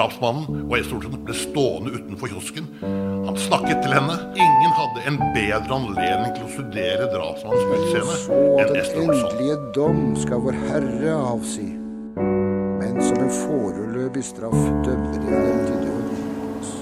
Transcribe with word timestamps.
Drapsmannen 0.00 0.62
og 0.64 0.78
Estorsen 0.78 1.16
ble 1.26 1.34
stående 1.36 1.90
utenfor 1.92 2.30
kiosken. 2.32 2.68
Han 3.26 3.36
snakket 3.36 3.82
til 3.84 3.92
henne. 3.92 4.14
Ingen 4.32 4.70
hadde 4.72 5.02
en 5.10 5.18
bedre 5.34 5.76
anledning 5.76 6.30
til 6.38 6.46
å 6.46 6.52
studere 6.54 7.08
drapsmannens 7.12 7.66
utseende 7.76 8.14
enn 8.62 8.70
enn 8.70 8.86
den 8.94 9.10
endelige 9.10 9.58
dom 9.76 10.00
skal 10.16 10.40
vår 10.46 10.56
Herre 10.62 11.18
avsi. 11.18 11.66
Men 12.16 12.96
som 13.04 13.20
en 13.26 13.34
foreløpig 13.42 14.24
straff 14.24 14.56
dømmer 14.86 15.18
jeg 15.18 15.26
dem 15.26 15.60
til 15.68 15.76
døden. 15.84 16.24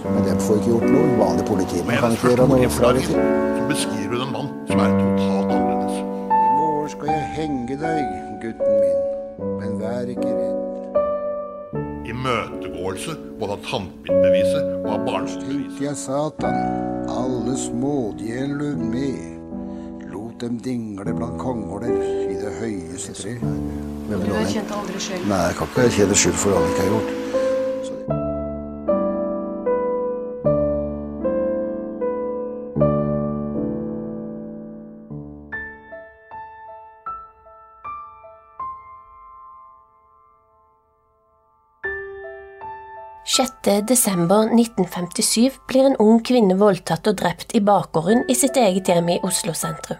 Men 0.05 0.29
dem 0.29 0.45
får 0.45 0.61
ikke 0.61 0.71
gjort 0.77 0.87
noe. 0.95 1.11
Vanlig 1.25 1.49
politi. 1.51 1.83
Men 1.83 1.91
Man 1.91 2.05
kan 2.05 2.17
ikke 2.21 2.33
gjøre 2.37 2.49
noe 2.53 2.71
fra 2.77 2.93
det 2.95 3.03
til. 3.09 3.27
så 3.59 3.67
beskriver 3.73 4.15
hun 4.15 4.29
en 4.29 4.33
mann 4.37 4.55
som 4.71 4.85
er 4.85 4.95
totalt 5.01 5.57
annerledes. 5.59 5.99
I 6.39 6.55
morgen 6.55 6.95
skal 6.95 7.13
jeg 7.17 7.27
henge 7.41 7.83
deg, 7.83 8.17
gutten 8.47 8.81
min. 8.87 9.05
Men 9.59 9.77
vær 9.83 10.15
ikke 10.15 10.31
redd. 10.31 10.58
Imøtegåelse 12.19 13.13
både 13.39 13.55
av 13.55 13.61
tannpirkbeviset 13.69 14.65
og 14.81 14.89
av 14.91 15.03
barnebeviset. 15.07 15.45
Tenkte 15.47 15.85
jeg 15.85 15.99
Satan, 16.01 16.57
alle 17.15 17.55
smådjeler 17.63 18.57
løv 18.59 18.81
med. 18.91 20.09
Lot 20.11 20.41
dem 20.43 20.57
dingle 20.65 21.15
blant 21.15 21.39
kongåler 21.39 21.95
i 22.27 22.35
det 22.41 22.51
høyeste 22.59 23.15
tre. 23.21 23.37
Men 23.39 24.25
Du 24.25 24.33
erkjente 24.35 24.75
aldri 24.75 24.99
skyld. 25.05 25.29
Nei, 25.31 25.45
jeg 25.47 25.59
kan 25.61 25.71
ikke 25.71 25.85
erkjenne 25.87 26.19
skyld 26.25 26.41
for 26.43 26.59
alt 26.59 26.67
han 26.67 26.75
ikke 26.75 26.89
har 26.89 26.91
gjort. 26.97 27.38
6. 43.65 43.87
desember 43.87 44.47
1957 44.55 45.59
blir 45.67 45.87
en 45.87 45.97
ung 45.99 46.21
kvinne 46.23 46.55
voldtatt 46.59 47.07
og 47.11 47.17
drept 47.19 47.55
i 47.59 47.61
bakgården 47.61 48.23
i 48.31 48.35
sitt 48.39 48.57
eget 48.57 48.87
hjem 48.87 49.09
i 49.11 49.19
Oslo 49.27 49.53
sentrum. 49.53 49.99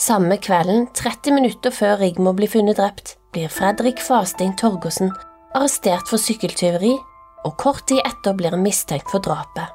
Samme 0.00 0.38
kvelden, 0.42 0.88
30 0.94 1.36
minutter 1.36 1.70
før 1.70 2.00
Rigmor 2.00 2.34
blir 2.34 2.50
funnet 2.50 2.80
drept, 2.80 3.16
blir 3.32 3.52
Fredrik 3.52 4.00
Fastein 4.02 4.56
Torgersen 4.56 5.12
arrestert 5.54 6.08
for 6.10 6.18
sykkeltyveri, 6.18 6.96
og 7.44 7.56
kort 7.60 7.86
tid 7.86 8.02
etter 8.04 8.34
blir 8.34 8.56
han 8.56 8.64
mistenkt 8.64 9.10
for 9.12 9.22
drapet. 9.22 9.70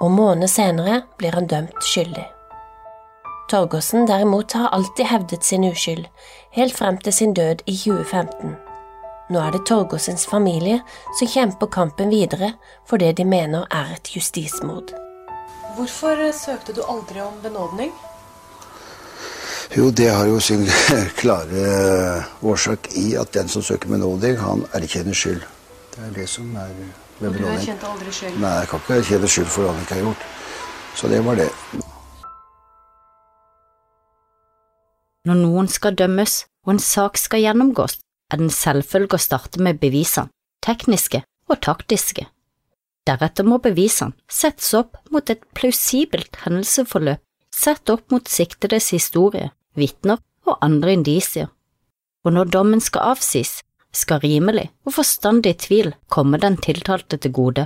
Og 0.00 0.10
måneder 0.10 0.48
senere 0.48 1.02
blir 1.20 1.36
han 1.36 1.50
dømt 1.50 1.84
skyldig. 1.84 2.24
Torgersen 3.52 4.08
derimot 4.08 4.56
har 4.56 4.72
alltid 4.72 5.10
hevdet 5.12 5.44
sin 5.44 5.68
uskyld, 5.68 6.06
helt 6.56 6.76
frem 6.78 6.96
til 7.04 7.12
sin 7.12 7.34
død 7.34 7.66
i 7.66 7.76
2015. 7.76 8.69
Nå 9.30 9.38
er 9.38 9.52
det 9.54 9.60
Torgåsens 9.66 10.26
familie 10.26 10.80
som 11.18 11.28
kjemper 11.30 11.68
kampen 11.70 12.10
videre 12.10 12.52
for 12.88 12.98
det 12.98 13.12
de 13.20 13.24
mener 13.24 13.68
er 13.70 13.92
et 13.94 14.10
justismord. 14.16 14.90
Hvorfor 15.76 16.18
eh, 16.18 16.34
søkte 16.34 16.74
du 16.74 16.80
aldri 16.82 17.22
om 17.22 17.36
benådning? 17.42 17.92
Jo, 19.76 19.90
det 19.90 20.08
har 20.10 20.26
jo 20.26 20.40
sin 20.42 20.66
klare 21.20 22.24
årsak 22.42 22.90
i 22.98 23.14
at 23.14 23.30
den 23.34 23.48
som 23.48 23.62
søker 23.62 23.88
benådning, 23.88 24.34
han 24.42 24.66
erkjenner 24.74 25.14
skyld. 25.14 25.46
Det 25.94 26.02
er 26.08 26.12
det 26.18 26.26
som 26.28 26.50
er 26.56 26.74
benådning. 26.74 26.90
Og 27.20 27.24
du 27.24 27.30
benådning. 27.30 27.54
erkjente 27.54 27.86
aldri 27.86 28.18
skyld. 28.18 28.42
Nei, 28.42 28.52
jeg 28.58 28.68
kan 28.74 28.82
ikke 28.82 28.98
erkjenne 28.98 29.32
skyld 29.36 29.50
for 29.54 29.62
hva 29.62 29.78
han 29.78 29.86
ikke 29.86 30.00
har 30.00 30.04
gjort. 30.08 30.28
Så 30.98 31.08
det 31.08 31.24
var 31.24 31.38
det. 31.38 31.50
Når 35.30 35.42
noen 35.46 35.68
skal 35.70 35.94
dømmes 35.94 36.40
og 36.66 36.74
en 36.74 36.82
sak 36.82 37.18
skal 37.20 37.44
gjennomgås, 37.44 38.00
er 38.30 38.38
det 38.38 38.46
en 38.46 38.54
selvfølge 38.54 39.18
å 39.18 39.22
starte 39.22 39.62
med 39.62 39.80
bevisene, 39.82 40.30
tekniske 40.64 41.22
og 41.50 41.60
taktiske. 41.64 42.26
Deretter 43.08 43.46
må 43.48 43.58
bevisene 43.62 44.14
settes 44.30 44.72
opp 44.76 44.98
mot 45.10 45.30
et 45.32 45.42
plausibelt 45.56 46.36
hendelsesforløp, 46.44 47.22
sett 47.50 47.90
opp 47.90 48.12
mot 48.12 48.28
siktedes 48.28 48.92
historie, 48.94 49.50
vitner 49.74 50.20
og 50.46 50.60
andre 50.64 50.94
indisier. 50.98 51.50
Og 52.24 52.36
når 52.36 52.52
dommen 52.52 52.80
skal 52.84 53.16
avsies, 53.16 53.60
skal 53.90 54.20
rimelig 54.22 54.68
og 54.86 54.94
forstandig 55.00 55.56
tvil 55.64 55.94
komme 56.12 56.38
den 56.38 56.58
tiltalte 56.62 57.18
til 57.18 57.32
gode. 57.34 57.64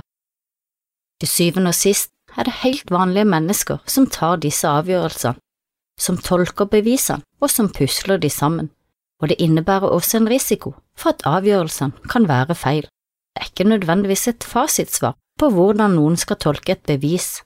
Til 1.21 1.29
syvende 1.29 1.71
og 1.71 1.77
sist 1.77 2.11
er 2.35 2.47
det 2.47 2.61
helt 2.63 2.91
vanlige 2.91 3.29
mennesker 3.29 3.83
som 3.87 4.07
tar 4.11 4.41
disse 4.43 4.67
avgjørelsene, 4.67 5.37
som 5.99 6.17
tolker 6.19 6.67
bevisene 6.71 7.23
og 7.39 7.51
som 7.51 7.69
pusler 7.71 8.19
de 8.19 8.31
sammen, 8.31 8.71
og 9.25 9.31
det 9.31 9.41
innebærer 9.41 9.89
også 9.89 10.19
en 10.19 10.29
risiko 10.29 10.75
for 10.93 11.15
at 11.15 11.23
avgjørelsene 11.25 12.09
kan 12.11 12.27
være 12.29 12.53
feil. 12.55 12.85
Det 13.33 13.41
er 13.41 13.47
ikke 13.49 13.65
nødvendigvis 13.71 14.27
et 14.29 14.43
fasitsvar 14.45 15.15
på 15.41 15.49
hvordan 15.49 15.95
noen 15.97 16.13
skal 16.15 16.37
tolke 16.37 16.75
et 16.75 16.83
bevis, 16.85 17.41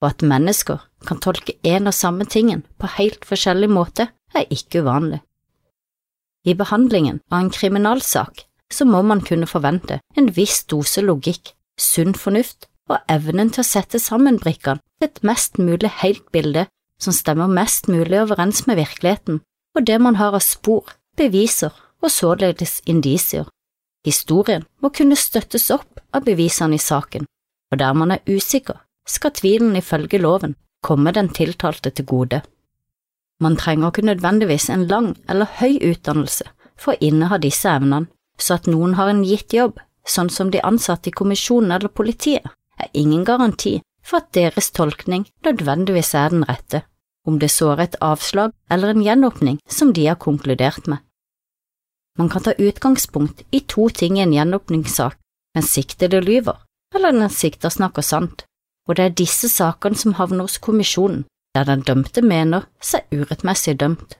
og 0.00 0.12
at 0.12 0.22
mennesker 0.22 0.84
kan 1.08 1.18
tolke 1.18 1.56
en 1.66 1.90
og 1.90 1.94
samme 1.98 2.24
tingen 2.30 2.62
på 2.78 2.92
helt 2.94 3.26
forskjellig 3.26 3.68
måte, 3.74 4.06
er 4.34 4.46
ikke 4.54 4.84
uvanlig. 4.86 5.18
I 6.46 6.54
behandlingen 6.54 7.18
av 7.32 7.40
en 7.40 7.50
kriminalsak 7.50 8.46
så 8.72 8.86
må 8.86 9.02
man 9.02 9.24
kunne 9.26 9.50
forvente 9.50 9.98
en 10.16 10.30
viss 10.36 10.62
dose 10.70 11.02
logikk, 11.02 11.56
sunn 11.74 12.14
fornuft 12.14 12.70
og 12.86 13.02
evnen 13.10 13.50
til 13.50 13.64
å 13.64 13.66
sette 13.66 13.98
sammen 13.98 14.38
brikkene 14.38 14.78
til 14.78 15.10
et 15.10 15.20
mest 15.26 15.58
mulig 15.58 15.90
helt 16.04 16.30
bilde 16.30 16.68
som 17.02 17.12
stemmer 17.12 17.50
mest 17.50 17.90
mulig 17.90 18.22
overens 18.22 18.62
med 18.70 18.78
virkeligheten 18.78 19.42
og 19.76 19.84
det 19.86 19.98
man 20.00 20.16
har 20.16 20.32
av 20.36 20.44
spor, 20.44 20.88
beviser 21.16 21.74
og 22.02 22.10
således 22.10 22.80
indisier. 22.86 23.46
Historien 24.06 24.64
må 24.82 24.92
kunne 24.94 25.16
støttes 25.18 25.70
opp 25.74 26.00
av 26.14 26.24
bevisene 26.26 26.76
i 26.76 26.82
saken, 26.82 27.26
og 27.72 27.78
der 27.78 27.94
man 27.94 28.14
er 28.14 28.22
usikker, 28.28 28.78
skal 29.06 29.34
tvilen 29.34 29.76
ifølge 29.76 30.18
loven 30.22 30.54
komme 30.86 31.12
den 31.12 31.28
tiltalte 31.34 31.90
til 31.90 32.06
gode. 32.06 32.42
Man 33.40 33.56
trenger 33.56 33.90
ikke 33.90 34.06
nødvendigvis 34.06 34.68
en 34.70 34.86
lang 34.86 35.16
eller 35.28 35.50
høy 35.58 35.78
utdannelse 35.90 36.46
for 36.76 36.94
å 36.94 37.00
inneha 37.00 37.38
disse 37.42 37.68
evnene, 37.68 38.08
så 38.38 38.56
at 38.56 38.68
noen 38.70 38.94
har 38.96 39.10
en 39.10 39.24
gitt 39.24 39.52
jobb, 39.52 39.80
sånn 40.06 40.30
som 40.30 40.52
de 40.52 40.62
ansatte 40.64 41.10
i 41.10 41.16
kommisjonen 41.16 41.74
eller 41.76 41.92
politiet, 41.92 42.44
er 42.78 42.92
ingen 42.92 43.24
garanti 43.24 43.80
for 44.04 44.20
at 44.20 44.32
deres 44.36 44.70
tolkning 44.76 45.26
nødvendigvis 45.44 46.14
er 46.14 46.32
den 46.32 46.44
rette, 46.48 46.84
om 47.26 47.38
det 47.42 47.50
så 47.50 47.72
er 47.74 47.82
et 47.84 47.98
avslag 48.04 48.54
eller 48.70 48.94
en 48.94 49.02
gjenåpning 49.02 49.58
som 49.68 49.92
de 49.92 50.06
har 50.06 50.18
konkludert 50.22 50.86
med. 50.86 50.98
Man 52.18 52.30
kan 52.32 52.42
ta 52.42 52.52
utgangspunkt 52.58 53.42
i 53.50 53.60
to 53.60 53.88
ting 53.88 54.18
i 54.18 54.24
en 54.24 54.32
gjenåpningssak, 54.32 55.18
den 55.54 55.62
siktede 55.62 56.20
lyver, 56.20 56.56
eller 56.94 57.12
den 57.12 57.30
sikta 57.30 57.70
snakker 57.70 58.02
sant, 58.02 58.46
og 58.88 58.96
det 58.96 59.04
er 59.04 59.18
disse 59.18 59.50
sakene 59.52 59.98
som 59.98 60.14
havner 60.16 60.46
hos 60.48 60.58
kommisjonen, 60.62 61.26
der 61.54 61.68
den 61.68 61.82
dømte 61.84 62.22
mener 62.22 62.68
seg 62.80 63.04
urettmessig 63.12 63.76
dømt. 63.80 64.16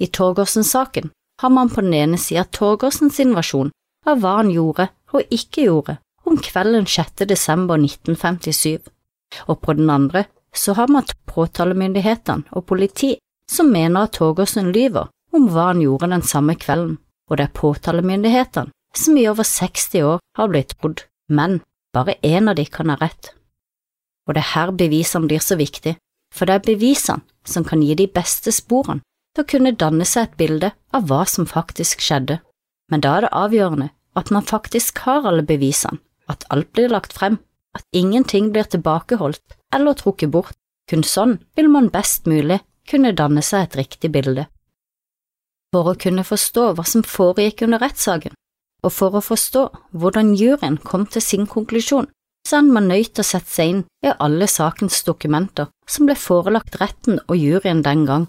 I 0.00 0.06
Torgersen-saken 0.06 1.10
har 1.42 1.52
man 1.52 1.68
på 1.68 1.84
den 1.84 1.94
ene 1.94 2.18
sida 2.18 2.44
Torgersens 2.44 3.20
invasjon 3.20 3.72
av 4.08 4.20
hva 4.20 4.38
han 4.40 4.52
gjorde 4.52 4.88
og 5.12 5.34
ikke 5.34 5.66
gjorde 5.66 5.98
om 6.24 6.38
kvelden 6.40 6.86
6. 6.86 7.24
desember 7.28 7.80
1957, 7.80 8.88
og 9.48 9.60
på 9.60 9.76
den 9.76 9.90
andre 9.90 10.24
så 10.54 10.74
har 10.74 10.90
man 10.90 11.06
påtalemyndighetene 11.30 12.50
og 12.56 12.66
politi 12.66 13.16
som 13.50 13.70
mener 13.72 14.06
at 14.06 14.18
Torgersen 14.18 14.72
lyver 14.74 15.10
om 15.34 15.48
hva 15.50 15.70
han 15.70 15.82
gjorde 15.82 16.10
den 16.10 16.24
samme 16.26 16.56
kvelden, 16.58 16.98
og 17.30 17.38
det 17.38 17.46
er 17.46 17.58
påtalemyndighetene 17.58 18.74
som 18.96 19.18
i 19.18 19.26
over 19.30 19.46
60 19.46 20.02
år 20.02 20.18
har 20.36 20.50
blitt 20.50 20.74
trodd, 20.78 21.04
men 21.30 21.60
bare 21.94 22.18
én 22.26 22.50
av 22.50 22.58
de 22.58 22.66
kan 22.66 22.90
ha 22.90 22.98
rett. 22.98 23.32
Og 24.26 24.34
det 24.34 24.42
er 24.42 24.54
her 24.54 24.72
bevisene 24.74 25.30
blir 25.30 25.42
så 25.42 25.56
viktig, 25.58 25.96
for 26.34 26.46
det 26.46 26.58
er 26.58 26.66
bevisene 26.66 27.22
som 27.46 27.64
kan 27.66 27.82
gi 27.82 27.94
de 27.98 28.06
beste 28.10 28.52
sporene 28.54 29.02
til 29.34 29.44
å 29.44 29.50
kunne 29.50 29.76
danne 29.78 30.06
seg 30.06 30.28
et 30.28 30.38
bilde 30.38 30.72
av 30.94 31.06
hva 31.06 31.22
som 31.26 31.46
faktisk 31.46 32.02
skjedde, 32.02 32.40
men 32.90 33.02
da 33.02 33.16
er 33.16 33.26
det 33.26 33.34
avgjørende 33.38 33.90
at 34.18 34.30
man 34.34 34.46
faktisk 34.46 35.04
har 35.06 35.26
alle 35.26 35.46
bevisene, 35.46 36.00
at 36.26 36.44
alt 36.50 36.70
blir 36.74 36.90
lagt 36.90 37.14
frem, 37.14 37.38
at 37.74 37.86
ingenting 37.94 38.50
blir 38.54 38.66
tilbakeholdt 38.66 39.56
eller 39.74 39.96
trukket 39.98 40.32
bort, 40.34 40.56
kun 40.90 41.04
sånn 41.06 41.38
vil 41.56 41.70
man 41.70 41.90
best 41.94 42.26
mulig 42.26 42.60
kunne 42.90 43.14
danne 43.14 43.42
seg 43.46 43.68
et 43.68 43.76
riktig 43.84 44.10
bilde. 44.14 44.46
For 45.70 45.92
å 45.92 45.98
kunne 45.98 46.26
forstå 46.26 46.72
hva 46.74 46.84
som 46.86 47.06
foregikk 47.06 47.62
under 47.66 47.82
rettssaken, 47.82 48.34
og 48.82 48.92
for 48.94 49.14
å 49.14 49.22
forstå 49.22 49.66
hvordan 49.94 50.32
juryen 50.38 50.80
kom 50.82 51.06
til 51.06 51.22
sin 51.22 51.46
konklusjon, 51.46 52.08
så 52.48 52.58
er 52.58 52.72
man 52.72 52.88
nødt 52.90 53.12
til 53.14 53.22
å 53.22 53.28
sette 53.28 53.52
seg 53.52 53.72
inn 53.72 53.82
i 54.06 54.10
alle 54.10 54.48
sakens 54.50 55.02
dokumenter 55.06 55.68
som 55.86 56.08
ble 56.08 56.16
forelagt 56.18 56.80
retten 56.80 57.20
og 57.28 57.36
juryen 57.38 57.84
den 57.86 58.06
gang. 58.08 58.26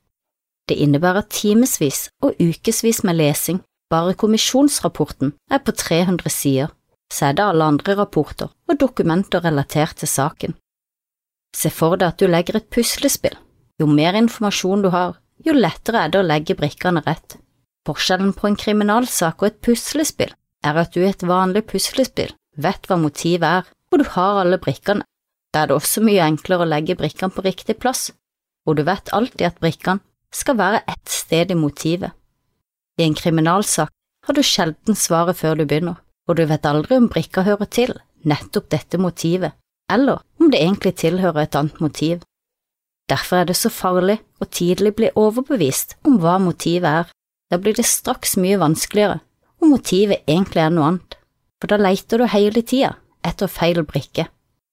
Det 0.69 0.77
innebærer 0.77 1.25
timevis 1.31 2.09
og 2.21 2.37
ukevis 2.37 3.01
med 3.07 3.17
lesing, 3.17 3.61
bare 3.91 4.13
kommisjonsrapporten 4.15 5.33
er 5.51 5.63
på 5.65 5.73
300 5.75 6.29
sider, 6.31 6.69
så 7.11 7.31
er 7.31 7.39
det 7.39 7.47
alle 7.47 7.67
andre 7.73 7.97
rapporter 7.97 8.51
og 8.69 8.79
dokumenter 8.79 9.43
relatert 9.43 9.97
til 9.99 10.11
saken. 10.11 10.55
Se 11.55 11.69
for 11.73 11.97
deg 11.99 12.13
at 12.13 12.21
du 12.21 12.29
legger 12.29 12.59
et 12.59 12.69
puslespill. 12.71 13.35
Jo 13.79 13.87
mer 13.89 14.15
informasjon 14.15 14.83
du 14.85 14.91
har, 14.93 15.17
jo 15.45 15.55
lettere 15.57 16.05
er 16.05 16.11
det 16.13 16.21
å 16.21 16.27
legge 16.27 16.55
brikkene 16.57 17.03
rett. 17.05 17.37
Forskjellen 17.87 18.33
på 18.37 18.47
en 18.47 18.57
kriminalsak 18.59 19.41
og 19.41 19.49
et 19.49 19.61
puslespill 19.65 20.33
er 20.65 20.77
at 20.77 20.93
du 20.93 21.01
i 21.01 21.09
et 21.09 21.25
vanlig 21.25 21.65
puslespill 21.71 22.35
vet 22.61 22.85
hva 22.87 22.97
motivet 23.01 23.47
er, 23.47 23.69
og 23.91 24.01
du 24.01 24.05
har 24.13 24.41
alle 24.43 24.59
brikkene, 24.61 25.03
da 25.51 25.63
er 25.63 25.71
det 25.71 25.77
også 25.79 26.03
mye 26.05 26.23
enklere 26.23 26.65
å 26.65 26.69
legge 26.69 26.95
brikkene 26.99 27.33
på 27.33 27.43
riktig 27.43 27.77
plass, 27.81 28.11
og 28.67 28.77
du 28.77 28.83
vet 28.87 29.09
alltid 29.15 29.47
at 29.47 29.59
brikkene 29.63 30.03
skal 30.31 30.59
være 30.59 30.83
ett 30.87 31.11
sted 31.11 31.51
i 31.51 31.57
motivet. 31.57 32.11
I 32.99 33.07
en 33.07 33.17
kriminalsak 33.17 33.91
har 34.27 34.37
du 34.37 34.43
sjelden 34.45 34.95
svaret 34.95 35.39
før 35.39 35.57
du 35.57 35.65
begynner, 35.65 35.97
og 36.29 36.37
du 36.37 36.45
vet 36.47 36.67
aldri 36.69 36.99
om 37.01 37.09
brikka 37.11 37.43
hører 37.47 37.67
til 37.67 37.95
nettopp 38.27 38.69
dette 38.71 38.99
motivet, 39.01 39.57
eller 39.91 40.21
om 40.41 40.49
det 40.49 40.61
egentlig 40.63 40.95
tilhører 40.97 41.45
et 41.45 41.55
annet 41.57 41.79
motiv. 41.83 42.21
Derfor 43.11 43.41
er 43.41 43.49
det 43.49 43.57
så 43.59 43.69
farlig 43.69 44.17
å 44.41 44.47
tidlig 44.49 44.95
bli 44.97 45.11
overbevist 45.19 45.97
om 46.07 46.17
hva 46.23 46.37
motivet 46.41 46.89
er. 47.03 47.09
Da 47.51 47.59
blir 47.61 47.75
det 47.77 47.85
straks 47.85 48.37
mye 48.39 48.57
vanskeligere 48.61 49.19
om 49.61 49.73
motivet 49.75 50.23
egentlig 50.25 50.63
er 50.63 50.71
noe 50.73 50.87
annet, 50.89 51.17
for 51.61 51.69
da 51.69 51.77
leiter 51.77 52.21
du 52.21 52.29
hele 52.31 52.63
tida 52.65 52.95
etter 53.27 53.51
feil 53.51 53.83
brikke, 53.85 54.25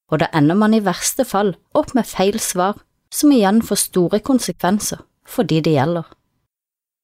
og 0.08 0.22
da 0.22 0.30
ender 0.38 0.56
man 0.56 0.76
i 0.76 0.84
verste 0.84 1.26
fall 1.28 1.52
opp 1.76 1.92
med 1.98 2.08
feil 2.08 2.38
svar, 2.40 2.78
som 3.12 3.32
igjen 3.32 3.60
får 3.64 3.82
store 3.82 4.20
konsekvenser 4.24 5.02
for 5.28 5.48
de 5.48 5.60
det 5.64 5.74
gjelder. 5.74 6.06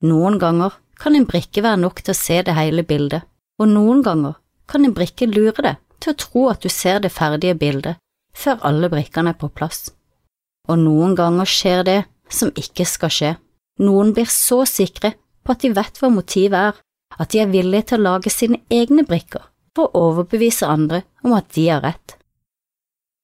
Noen 0.09 0.39
ganger 0.41 0.79
kan 1.01 1.17
en 1.17 1.27
brikke 1.29 1.65
være 1.65 1.83
nok 1.83 2.01
til 2.01 2.15
å 2.15 2.21
se 2.21 2.41
det 2.47 2.57
hele 2.57 2.85
bildet, 2.87 3.27
og 3.61 3.69
noen 3.69 4.01
ganger 4.07 4.39
kan 4.71 4.85
en 4.87 4.97
brikke 4.97 5.29
lure 5.29 5.61
deg 5.61 5.83
til 6.01 6.15
å 6.15 6.19
tro 6.25 6.47
at 6.53 6.65
du 6.65 6.73
ser 6.73 7.03
det 7.05 7.13
ferdige 7.13 7.57
bildet 7.61 8.01
før 8.37 8.63
alle 8.67 8.91
brikkene 8.93 9.35
er 9.35 9.39
på 9.41 9.51
plass. 9.53 9.89
Og 10.69 10.81
noen 10.81 11.15
ganger 11.19 11.49
skjer 11.49 11.85
det 11.87 12.01
som 12.33 12.53
ikke 12.59 12.87
skal 12.89 13.13
skje. 13.13 13.33
Noen 13.85 14.13
blir 14.17 14.31
så 14.31 14.63
sikre 14.69 15.15
på 15.45 15.55
at 15.55 15.65
de 15.65 15.73
vet 15.77 16.01
hva 16.01 16.11
motivet 16.13 16.59
er, 16.71 16.77
at 17.19 17.31
de 17.31 17.43
er 17.43 17.53
villige 17.53 17.91
til 17.91 18.01
å 18.01 18.09
lage 18.11 18.33
sine 18.33 18.61
egne 18.73 19.05
brikker 19.07 19.45
for 19.75 19.91
å 19.91 20.09
overbevise 20.11 20.67
andre 20.67 21.03
om 21.23 21.35
at 21.37 21.51
de 21.55 21.69
har 21.69 21.83
rett. 21.85 22.17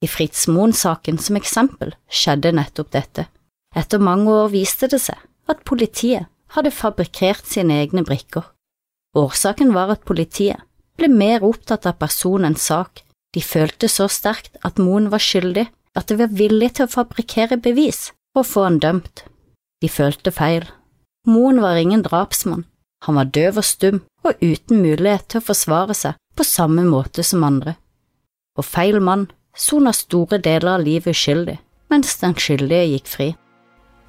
I 0.00 0.08
Fritz 0.08 0.46
Moen-saken 0.48 1.18
som 1.20 1.36
eksempel 1.36 1.92
skjedde 2.08 2.54
nettopp 2.56 2.92
dette. 2.94 3.26
Etter 3.76 4.02
mange 4.02 4.32
år 4.32 4.48
viste 4.54 4.88
det 4.90 5.02
seg 5.02 5.18
at 5.50 5.64
politiet 5.68 6.30
hadde 6.54 6.72
fabrikkert 6.74 7.46
sine 7.46 7.76
egne 7.82 8.02
brikker. 8.06 8.46
Årsaken 9.18 9.74
var 9.74 9.92
at 9.94 10.06
politiet 10.06 10.62
ble 10.98 11.10
mer 11.12 11.44
opptatt 11.46 11.86
av 11.86 11.98
personens 12.00 12.64
sak. 12.70 13.02
De 13.34 13.42
følte 13.42 13.88
så 13.88 14.08
sterkt 14.10 14.56
at 14.66 14.78
Moen 14.82 15.10
var 15.12 15.22
skyldig 15.22 15.68
at 15.98 16.08
de 16.08 16.18
var 16.18 16.34
villige 16.34 16.78
til 16.78 16.86
å 16.88 16.94
fabrikkere 16.94 17.60
bevis 17.62 18.10
for 18.32 18.42
å 18.42 18.50
få 18.50 18.66
han 18.66 18.78
dømt. 18.82 19.24
De 19.82 19.88
følte 19.88 20.32
feil. 20.34 20.66
Moen 21.26 21.60
var 21.62 21.78
ingen 21.78 22.02
drapsmann, 22.02 22.64
han 23.06 23.16
var 23.16 23.30
døv 23.32 23.60
og 23.60 23.66
stum 23.66 24.00
og 24.24 24.40
uten 24.42 24.82
mulighet 24.82 25.28
til 25.30 25.40
å 25.40 25.46
forsvare 25.46 25.96
seg 25.96 26.18
på 26.36 26.46
samme 26.46 26.84
måte 26.88 27.24
som 27.26 27.44
andre. 27.44 27.76
Og 28.58 28.66
feil 28.66 29.00
mann 29.00 29.28
sona 29.56 29.92
store 29.96 30.40
deler 30.42 30.76
av 30.76 30.84
livet 30.84 31.14
uskyldig, 31.14 31.58
mens 31.90 32.16
den 32.20 32.36
skyldige 32.36 32.90
gikk 32.94 33.08
fri. 33.08 33.28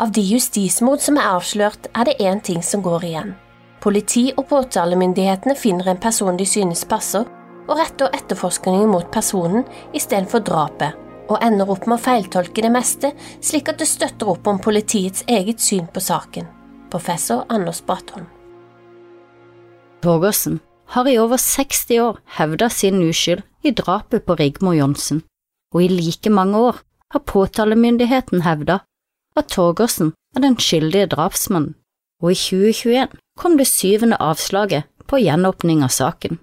Av 0.01 0.11
de 0.11 0.23
justismord 0.25 1.01
som 1.03 1.17
er 1.19 1.29
avslørt, 1.35 1.89
er 1.93 2.09
det 2.09 2.17
én 2.19 2.41
ting 2.41 2.61
som 2.65 2.81
går 2.81 3.05
igjen. 3.05 3.35
Politi 3.81 4.31
og 4.37 4.47
påtalemyndighetene 4.49 5.55
finner 5.57 5.91
en 5.91 6.01
person 6.01 6.37
de 6.37 6.45
synes 6.45 6.83
passer, 6.85 7.25
og 7.67 7.77
retter 7.77 8.11
etterforskningen 8.15 8.89
mot 8.91 9.07
personen 9.13 9.65
istedenfor 9.97 10.43
drapet, 10.47 10.97
og 11.31 11.39
ender 11.45 11.69
opp 11.71 11.85
med 11.87 11.99
å 11.99 12.03
feiltolke 12.03 12.63
det 12.63 12.71
meste, 12.73 13.13
slik 13.43 13.69
at 13.71 13.79
det 13.79 13.87
støtter 13.89 14.33
opp 14.33 14.47
om 14.49 14.59
politiets 14.59 15.23
eget 15.31 15.63
syn 15.63 15.87
på 15.93 16.03
saken. 16.03 16.49
Professor 16.91 17.45
Anders 17.49 17.79
Bratholm. 17.87 18.27
Torgersen 20.03 20.59
har 20.91 21.07
i 21.07 21.17
over 21.21 21.39
60 21.39 21.99
år 22.03 22.19
hevda 22.37 22.67
sin 22.69 22.99
uskyld 23.05 23.45
i 23.63 23.71
drapet 23.71 24.25
på 24.25 24.35
Rigmor 24.35 24.75
Johnsen, 24.75 25.21
og 25.71 25.85
i 25.85 25.91
like 25.91 26.29
mange 26.33 26.57
år 26.59 26.81
har 27.13 27.27
påtalemyndigheten 27.27 28.43
hevda 28.43 28.81
at 29.37 29.51
Torgersen 29.53 30.11
er 30.35 30.43
den 30.43 30.57
skyldige 30.59 31.11
drapsmannen, 31.13 31.75
og 32.21 32.33
i 32.33 32.39
2021 32.39 33.15
kom 33.39 33.57
det 33.57 33.69
syvende 33.69 34.19
avslaget 34.19 34.89
på 35.07 35.21
gjenåpning 35.21 35.85
av 35.85 35.93
saken. 35.95 36.39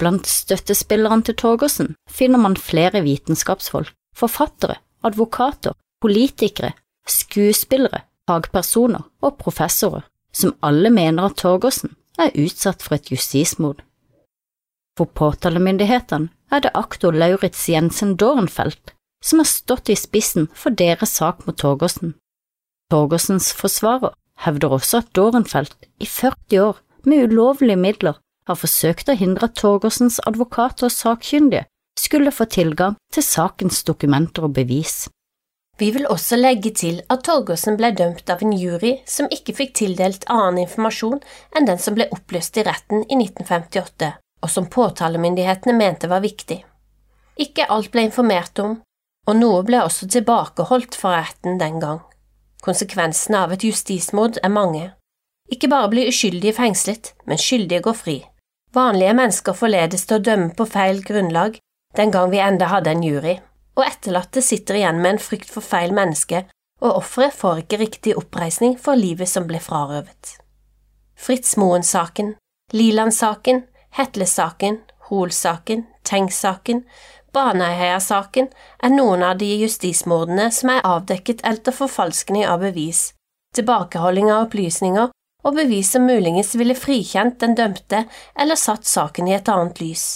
Blant 0.00 0.26
støttespillerne 0.26 1.26
til 1.26 1.36
Torgersen 1.36 1.94
finner 2.08 2.40
man 2.40 2.56
flere 2.56 3.02
vitenskapsfolk, 3.04 3.92
forfattere, 4.16 4.78
advokater, 5.04 5.76
politikere, 6.00 6.72
skuespillere, 7.08 8.06
fagpersoner 8.28 9.04
og 9.20 9.36
professorer, 9.42 10.06
som 10.32 10.56
alle 10.62 10.90
mener 10.90 11.28
at 11.28 11.36
Torgersen 11.42 11.96
er 12.18 12.32
utsatt 12.32 12.82
for 12.82 12.96
et 12.96 13.12
justismord. 13.12 13.84
For 14.96 15.04
påtalemyndighetene 15.04 16.30
er 16.50 16.64
det 16.64 16.72
aktor 16.74 17.12
Lauritz 17.12 17.68
Jensen 17.68 18.16
Dornfeldt 18.16 18.94
som 19.24 19.40
har 19.42 19.48
stått 19.48 19.90
i 19.92 19.96
spissen 19.98 20.48
for 20.56 20.74
deres 20.76 21.12
sak 21.20 21.44
mot 21.46 21.58
Torgersen. 21.60 22.14
Torgersens 22.90 23.52
forsvarer 23.56 24.14
hevder 24.44 24.76
også 24.76 25.02
at 25.02 25.12
Dornfeldt 25.16 25.76
i 26.00 26.08
40 26.08 26.62
år 26.64 26.80
med 27.04 27.30
ulovlige 27.30 27.76
midler 27.76 28.18
har 28.48 28.58
forsøkt 28.58 29.10
å 29.10 29.18
hindre 29.18 29.48
at 29.50 29.58
Torgersens 29.60 30.20
advokater 30.26 30.88
og 30.88 30.94
sakkyndige 30.94 31.66
skulle 31.98 32.32
få 32.32 32.46
tilgang 32.50 32.96
til 33.12 33.24
sakens 33.26 33.82
dokumenter 33.84 34.46
og 34.48 34.54
bevis. 34.56 35.08
Vi 35.80 35.90
vil 35.94 36.06
også 36.12 36.36
legge 36.36 36.74
til 36.76 36.98
at 37.08 37.22
Torgersen 37.24 37.78
ble 37.80 37.92
dømt 37.96 38.28
av 38.32 38.42
en 38.44 38.52
jury 38.52 38.98
som 39.08 39.30
ikke 39.32 39.54
fikk 39.56 39.72
tildelt 39.78 40.26
annen 40.28 40.66
informasjon 40.66 41.22
enn 41.56 41.68
den 41.68 41.80
som 41.80 41.96
ble 41.96 42.08
opplyst 42.12 42.58
i 42.60 42.64
retten 42.66 43.06
i 43.06 43.16
1958, 43.16 44.10
og 44.44 44.52
som 44.52 44.68
påtalemyndighetene 44.68 45.76
mente 45.76 46.10
var 46.12 46.20
viktig. 46.24 46.60
Ikke 47.40 47.68
alt 47.72 47.88
ble 47.94 48.04
informert 48.10 48.60
om, 48.60 48.76
og 49.28 49.38
noe 49.40 49.64
ble 49.64 49.80
også 49.84 50.08
tilbakeholdt 50.12 50.98
fra 51.00 51.16
retten 51.22 51.56
den 51.60 51.80
gang. 51.80 52.02
Konsekvensene 52.60 53.40
av 53.46 53.54
et 53.56 53.64
justismord 53.64 54.36
er 54.44 54.52
mange. 54.52 54.90
Ikke 55.48 55.70
bare 55.72 55.88
blir 55.92 56.12
uskyldige 56.12 56.58
fengslet, 56.60 57.14
men 57.24 57.40
skyldige 57.40 57.80
går 57.88 57.96
fri. 57.96 58.18
Vanlige 58.74 59.14
mennesker 59.18 59.56
forledes 59.58 60.06
til 60.06 60.20
å 60.20 60.24
dømme 60.24 60.54
på 60.54 60.66
feil 60.70 61.02
grunnlag 61.02 61.58
den 61.98 62.12
gang 62.14 62.30
vi 62.30 62.38
enda 62.38 62.68
hadde 62.70 62.92
en 62.94 63.02
jury, 63.02 63.40
og 63.74 63.86
etterlatte 63.86 64.42
sitter 64.44 64.78
igjen 64.78 65.00
med 65.02 65.16
en 65.16 65.22
frykt 65.22 65.50
for 65.50 65.64
feil 65.64 65.94
menneske, 65.94 66.44
og 66.80 67.00
offeret 67.02 67.34
får 67.36 67.64
ikke 67.64 67.80
riktig 67.80 68.14
oppreisning 68.16 68.76
for 68.78 68.98
livet 68.98 69.28
som 69.28 69.48
ble 69.48 69.58
frarøvet. 69.60 70.36
Fritz 71.18 71.56
Moen-saken, 71.60 72.36
Liland-saken, 72.72 73.64
Hetle-saken, 73.98 74.78
Hoel-saken, 75.10 75.84
Tengs-saken, 76.06 76.84
Baneheia-saken 77.34 78.48
er 78.82 78.92
noen 78.94 79.22
av 79.26 79.38
de 79.42 79.50
justismordene 79.60 80.48
som 80.54 80.72
er 80.72 80.86
avdekket 80.86 81.42
etter 81.46 81.74
forfalskning 81.74 82.46
av 82.46 82.62
bevis, 82.64 83.10
tilbakeholding 83.54 84.30
av 84.30 84.46
opplysninger 84.46 85.10
og 85.44 85.56
beviset 85.56 86.02
muligens 86.02 86.54
ville 86.58 86.76
frikjent 86.78 87.40
den 87.42 87.54
dømte 87.58 88.04
eller 88.38 88.58
satt 88.60 88.88
saken 88.88 89.30
i 89.30 89.36
et 89.36 89.48
annet 89.48 89.80
lys. 89.82 90.08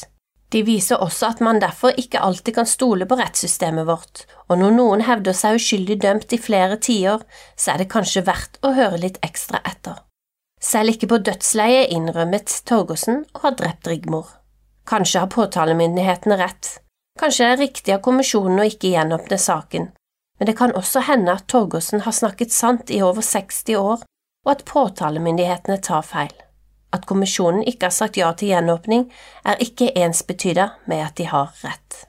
De 0.54 0.60
viser 0.62 1.00
også 1.02 1.32
at 1.32 1.40
man 1.42 1.58
derfor 1.58 1.96
ikke 1.98 2.20
alltid 2.22 2.54
kan 2.54 2.68
stole 2.68 3.08
på 3.10 3.16
rettssystemet 3.18 3.88
vårt, 3.88 4.22
og 4.46 4.60
når 4.60 4.76
noen 4.76 5.02
hevder 5.02 5.34
seg 5.34 5.58
uskyldig 5.58 5.96
dømt 6.04 6.36
i 6.36 6.38
flere 6.38 6.76
tiår, 6.78 7.24
så 7.58 7.72
er 7.72 7.82
det 7.82 7.90
kanskje 7.90 8.22
verdt 8.28 8.60
å 8.62 8.70
høre 8.76 9.00
litt 9.02 9.18
ekstra 9.26 9.58
etter. 9.66 9.98
Selv 10.62 10.94
ikke 10.94 11.10
på 11.10 11.18
dødsleiet 11.26 11.90
innrømmet 11.96 12.60
Torgersen 12.68 13.24
å 13.34 13.42
ha 13.42 13.52
drept 13.58 13.90
Rigmor. 13.90 14.28
Kanskje 14.86 15.24
har 15.24 15.32
påtalemyndighetene 15.34 16.38
rett, 16.38 16.76
kanskje 17.18 17.48
er 17.48 17.56
det 17.56 17.64
riktig 17.64 17.96
av 17.96 18.04
kommisjonen 18.04 18.62
å 18.62 18.68
ikke 18.68 18.92
gjenåpne 18.94 19.40
saken, 19.40 19.90
men 20.38 20.48
det 20.48 20.54
kan 20.60 20.74
også 20.78 21.02
hende 21.08 21.34
at 21.34 21.48
Torgersen 21.50 22.04
har 22.06 22.14
snakket 22.14 22.54
sant 22.54 22.94
i 22.94 23.02
over 23.02 23.26
60 23.26 23.80
år 23.80 24.04
og 24.44 24.54
at 24.54 24.64
påtalemyndighetene 24.68 25.80
tar 25.82 26.04
feil. 26.06 26.32
At 26.94 27.06
kommisjonen 27.10 27.64
ikke 27.66 27.88
har 27.88 27.94
sagt 27.96 28.18
ja 28.20 28.30
til 28.38 28.52
gjenåpning, 28.52 29.08
er 29.44 29.60
ikke 29.60 29.92
ensbetyda 29.98 30.68
med 30.86 31.02
at 31.08 31.16
de 31.18 31.26
har 31.30 31.50
rett. 31.64 32.04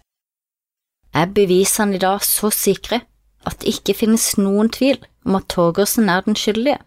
Er 1.15 1.32
bevisene 1.32 1.96
i 1.96 2.01
dag 2.01 2.24
så 2.27 2.51
sikre 2.51 3.01
at 3.48 3.62
det 3.62 3.77
ikke 3.77 3.96
finnes 4.01 4.36
noen 4.38 4.70
tvil 4.70 5.00
om 5.25 5.38
at 5.39 5.48
Torgersen 5.54 6.10
er 6.12 6.25
den 6.25 6.38
skyldige? 6.38 6.82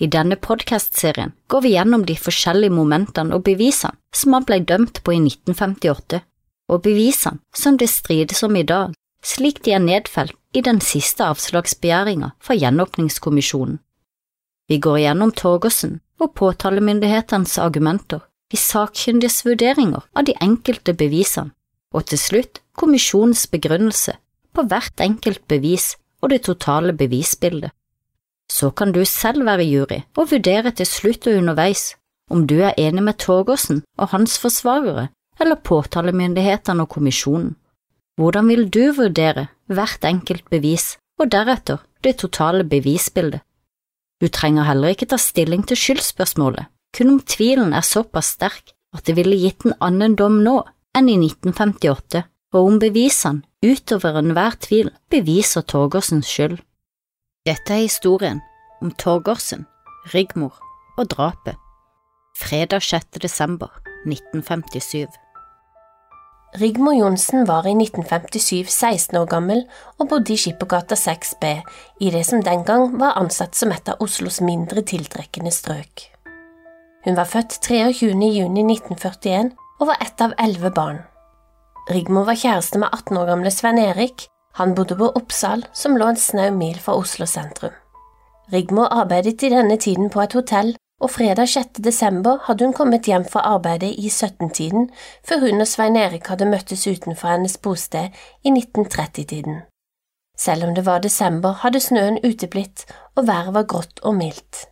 I 0.00 0.08
denne 0.12 0.36
podkastserien 0.36 1.32
går 1.48 1.62
vi 1.64 1.72
gjennom 1.72 2.04
de 2.08 2.16
forskjellige 2.20 2.74
momentene 2.74 3.36
og 3.36 3.46
bevisene 3.46 3.96
som 4.16 4.34
han 4.36 4.44
ble 4.48 4.60
dømt 4.68 5.00
på 5.04 5.14
i 5.14 5.20
1958, 5.22 6.20
og 6.72 6.82
bevisene 6.84 7.40
som 7.56 7.78
det 7.80 7.88
strides 7.92 8.42
om 8.44 8.56
i 8.56 8.66
dag, 8.66 8.92
slik 9.24 9.62
de 9.64 9.72
er 9.76 9.84
nedfelt 9.84 10.36
i 10.56 10.62
den 10.64 10.80
siste 10.84 11.24
avslagsbegjæringa 11.24 12.32
fra 12.40 12.56
Gjenåpningskommisjonen. 12.56 13.78
Vi 14.68 14.78
går 14.82 14.98
igjennom 14.98 15.32
Torgersen 15.32 16.00
og 16.20 16.34
påtalemyndighetenes 16.34 17.58
argumenter, 17.62 18.24
de 18.50 18.58
sakkyndiges 18.58 19.44
vurderinger 19.46 20.06
av 20.14 20.26
de 20.26 20.34
enkelte 20.42 20.94
bevisene, 20.94 21.52
og 21.94 22.06
til 22.10 22.18
slutt 22.18 22.60
kommisjonens 22.78 23.46
begrunnelse 23.50 24.16
på 24.54 24.64
hvert 24.70 25.02
enkelt 25.02 25.44
bevis 25.48 25.94
og 26.22 26.32
det 26.32 26.42
totale 26.48 26.94
bevisbildet. 26.96 27.70
Så 28.50 28.70
kan 28.70 28.92
du 28.94 29.04
selv 29.04 29.46
være 29.46 29.66
jury 29.66 30.00
og 30.16 30.30
vurdere 30.30 30.70
til 30.70 30.86
slutt 30.86 31.26
og 31.26 31.38
underveis 31.42 31.94
om 32.30 32.46
du 32.46 32.58
er 32.58 32.74
enig 32.78 33.02
med 33.06 33.18
Torgersen 33.22 33.82
og 33.98 34.10
hans 34.10 34.38
forsvarere, 34.42 35.08
eller 35.40 35.62
påtalemyndighetene 35.62 36.82
og 36.82 36.90
kommisjonen. 36.94 37.54
Hvordan 38.18 38.48
vil 38.48 38.68
du 38.72 38.92
vurdere 38.96 39.46
hvert 39.66 40.04
enkelt 40.04 40.46
bevis 40.50 40.96
og 41.20 41.30
deretter 41.30 41.82
det 42.02 42.16
totale 42.22 42.64
bevisbildet? 42.64 43.42
Du 44.20 44.28
trenger 44.32 44.64
heller 44.64 44.94
ikke 44.94 45.08
ta 45.10 45.18
stilling 45.20 45.66
til 45.68 45.76
skyldspørsmålet, 45.76 46.70
kun 46.96 47.16
om 47.16 47.20
tvilen 47.20 47.74
er 47.76 47.84
såpass 47.84 48.32
sterk 48.36 48.72
at 48.96 49.04
det 49.04 49.16
ville 49.18 49.36
gitt 49.36 49.66
en 49.66 49.76
annen 49.84 50.16
dom 50.16 50.40
nå 50.44 50.62
enn 50.96 51.10
i 51.12 51.18
1958, 51.20 52.22
og 52.56 52.70
om 52.70 52.78
bevisene 52.80 53.44
utover 53.66 54.16
enhver 54.22 54.56
tvil 54.64 54.88
beviser 55.12 55.66
Torgersens 55.68 56.30
skyld. 56.30 56.56
Dette 57.46 57.74
er 57.74 57.84
historien 57.84 58.40
om 58.80 58.94
Torgersen, 58.96 59.66
Rigmor 60.14 60.56
og 60.96 61.10
drapet. 61.12 61.58
Fredag 62.40 62.82
6. 62.84 63.20
desember 63.20 63.68
1957. 64.06 65.25
Rigmor 66.56 66.94
Johnsen 66.94 67.44
var 67.44 67.66
i 67.68 67.74
1957 67.76 68.70
16 68.70 69.16
år 69.18 69.26
gammel 69.28 69.58
og 70.00 70.08
bodde 70.08 70.32
i 70.32 70.38
Skippergata 70.40 70.96
6B, 70.96 71.50
i 72.00 72.12
det 72.14 72.22
som 72.24 72.40
den 72.40 72.62
gang 72.64 72.94
var 72.96 73.18
ansett 73.20 73.58
som 73.58 73.74
et 73.74 73.90
av 73.92 74.00
Oslos 74.00 74.40
mindre 74.40 74.80
tiltrekkende 74.80 75.52
strøk. 75.52 76.06
Hun 77.04 77.18
var 77.18 77.28
født 77.28 77.58
23. 77.60 78.30
juni 78.32 78.64
1941 78.72 79.52
og 79.80 79.90
var 79.90 80.00
ett 80.00 80.24
av 80.24 80.32
elleve 80.40 80.72
barn. 80.72 81.02
Rigmor 81.92 82.24
var 82.30 82.40
kjæreste 82.40 82.80
med 82.80 82.88
18 82.88 83.20
år 83.20 83.28
gamle 83.34 83.52
Svein 83.52 83.82
Erik. 83.82 84.24
Han 84.56 84.72
bodde 84.74 84.96
på 84.96 85.12
Oppsal, 85.12 85.66
som 85.76 85.98
lå 86.00 86.08
en 86.08 86.16
snau 86.16 86.48
mil 86.56 86.80
fra 86.80 86.96
Oslo 86.96 87.28
sentrum. 87.28 87.76
Rigmor 88.52 88.88
arbeidet 88.96 89.44
i 89.44 89.52
denne 89.52 89.76
tiden 89.76 90.08
på 90.08 90.24
et 90.24 90.32
hotell 90.32 90.72
og 91.00 91.10
fredag 91.10 91.48
6. 91.48 91.80
desember 91.84 92.38
hadde 92.46 92.64
hun 92.64 92.74
kommet 92.76 93.08
hjem 93.08 93.24
fra 93.28 93.42
arbeidet 93.44 93.92
i 94.00 94.08
17-tiden, 94.08 94.88
før 95.28 95.42
hun 95.44 95.60
og 95.60 95.68
Svein 95.68 95.96
Erik 96.00 96.30
hadde 96.32 96.48
møttes 96.48 96.86
utenfor 96.86 97.34
hennes 97.34 97.58
bosted 97.60 98.16
i 98.44 98.52
1930-tiden. 98.52 99.60
Selv 100.38 100.64
om 100.64 100.72
det 100.74 100.86
var 100.86 101.04
desember, 101.04 101.52
hadde 101.64 101.80
snøen 101.80 102.18
uteblitt, 102.24 102.86
og 103.16 103.28
været 103.28 103.52
var 103.54 103.68
grått 103.68 104.00
og 104.02 104.16
mildt. 104.16 104.64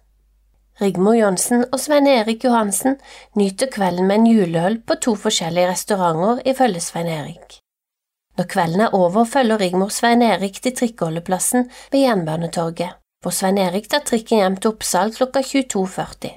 Rigmor 0.81 1.15
Johnsen 1.15 1.65
og 1.73 1.79
Svein 1.81 2.09
Erik 2.11 2.45
Johansen 2.45 2.97
nyter 3.37 3.71
kvelden 3.73 4.09
med 4.09 4.23
en 4.23 4.27
juleøl 4.27 4.81
på 4.83 4.97
to 5.07 5.15
forskjellige 5.15 5.69
restauranter, 5.71 6.43
ifølge 6.49 6.81
Svein 6.81 7.07
Erik. 7.07 7.61
Når 8.39 8.51
kvelden 8.51 8.81
er 8.81 8.97
over, 8.97 9.25
følger 9.25 9.61
Rigmor 9.61 9.89
Svein 9.89 10.23
Erik 10.23 10.63
til 10.63 10.75
trikkeholdeplassen 10.77 11.71
ved 11.93 12.01
Jernbanetorget 12.01 13.04
for 13.25 13.33
Svein 13.33 13.59
Erik 13.59 13.87
tar 13.89 14.03
trikken 14.05 14.43
hjem 14.43 14.57
til 14.61 14.75
Oppsal 14.75 15.15
klokka 15.17 15.41
22.40. 15.41 16.33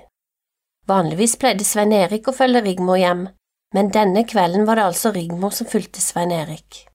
Vanligvis 0.88 1.34
pleide 1.42 1.66
Svein 1.68 1.92
Erik 1.92 2.30
å 2.32 2.36
følge 2.36 2.62
Rigmor 2.64 3.00
hjem, 3.02 3.26
men 3.76 3.90
denne 3.92 4.24
kvelden 4.24 4.64
var 4.70 4.80
det 4.80 4.86
altså 4.88 5.12
Rigmor 5.12 5.52
som 5.58 5.68
fulgte 5.68 6.00
Svein 6.00 6.32
Erik. 6.32 6.86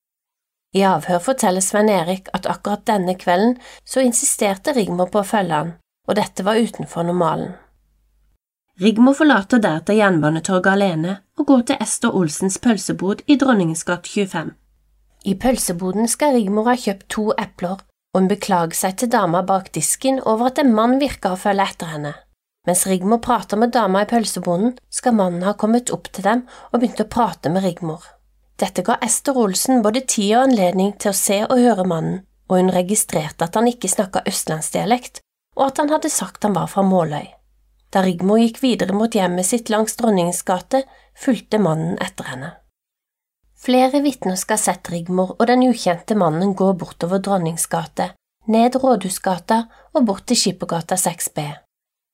I 0.73 0.87
avhør 0.89 1.21
forteller 1.21 1.61
Svein 1.61 1.93
Erik 1.93 2.33
at 2.33 2.49
akkurat 2.49 2.87
denne 2.89 3.19
kvelden 3.21 3.59
så 3.85 4.01
insisterte 4.01 4.73
Rigmor 4.73 5.13
på 5.13 5.21
å 5.21 5.29
følge 5.29 5.61
han, 5.61 5.75
og 6.09 6.17
dette 6.17 6.49
var 6.49 6.57
utenfor 6.57 7.05
normalen. 7.05 7.53
Rigmor 8.81 9.13
forlater 9.19 9.61
deretter 9.61 9.99
Jernbanetorget 10.01 10.73
alene 10.73 11.19
og 11.37 11.51
går 11.53 11.69
til 11.69 11.85
Ester 11.85 12.17
Olsens 12.17 12.57
pølsebod 12.65 13.21
i 13.29 13.37
Dronningens 13.37 13.85
gate 13.85 14.09
25. 14.09 14.55
I 15.29 15.37
pølseboden 15.37 16.09
skal 16.09 16.33
Rigmor 16.41 16.73
ha 16.73 16.81
kjøpt 16.81 17.11
to 17.13 17.29
epler 17.37 17.85
og 18.13 18.21
hun 18.21 18.29
beklager 18.29 18.77
seg 18.77 18.99
til 19.01 19.11
dama 19.13 19.41
bak 19.49 19.71
disken 19.73 20.21
over 20.21 20.51
at 20.51 20.61
en 20.61 20.75
mann 20.77 20.99
virker 21.01 21.35
å 21.35 21.41
følge 21.41 21.65
etter 21.73 21.93
henne. 21.95 22.13
Mens 22.69 22.85
Rigmor 22.87 23.19
prater 23.25 23.59
med 23.59 23.73
dama 23.75 24.05
i 24.05 24.09
pølsebonden, 24.09 24.77
skal 24.93 25.17
mannen 25.19 25.43
ha 25.43 25.57
kommet 25.59 25.91
opp 25.91 26.13
til 26.13 26.29
dem 26.29 26.45
og 26.71 26.79
begynt 26.79 27.01
å 27.03 27.09
prate 27.11 27.51
med 27.51 27.65
Rigmor. 27.65 28.05
Dette 28.61 28.85
ga 28.87 29.01
Ester 29.03 29.39
Olsen 29.41 29.83
både 29.83 30.05
tid 30.07 30.37
og 30.37 30.45
anledning 30.47 30.93
til 31.01 31.11
å 31.11 31.19
se 31.19 31.41
og 31.49 31.59
høre 31.59 31.89
mannen, 31.89 32.21
og 32.47 32.61
hun 32.61 32.71
registrerte 32.71 33.49
at 33.49 33.57
han 33.59 33.67
ikke 33.71 33.91
snakka 33.91 34.23
østlandsdialekt, 34.29 35.23
og 35.59 35.71
at 35.71 35.83
han 35.83 35.91
hadde 35.91 36.13
sagt 36.13 36.45
han 36.47 36.55
var 36.55 36.71
fra 36.71 36.85
Måløy. 36.87 37.33
Da 37.93 38.05
Rigmor 38.05 38.39
gikk 38.41 38.63
videre 38.63 38.95
mot 38.97 39.13
hjemmet 39.13 39.49
sitt 39.49 39.73
langs 39.73 39.99
Dronningens 39.99 40.45
gate, 40.47 40.85
fulgte 41.19 41.59
mannen 41.61 41.99
etter 42.01 42.31
henne. 42.31 42.55
Flere 43.63 44.01
vitner 44.03 44.35
skal 44.35 44.59
ha 44.59 44.63
sett 44.65 44.91
Rigmor 44.91 45.37
og 45.37 45.47
den 45.47 45.63
ukjente 45.69 46.17
mannen 46.19 46.55
gå 46.59 46.73
bortover 46.75 47.21
Dronningsgate, 47.23 48.09
ned 48.51 48.75
Rådhusgata 48.83 49.59
og 49.95 50.07
bort 50.09 50.27
til 50.27 50.41
Skippergata 50.41 50.99
6B. 50.99 51.45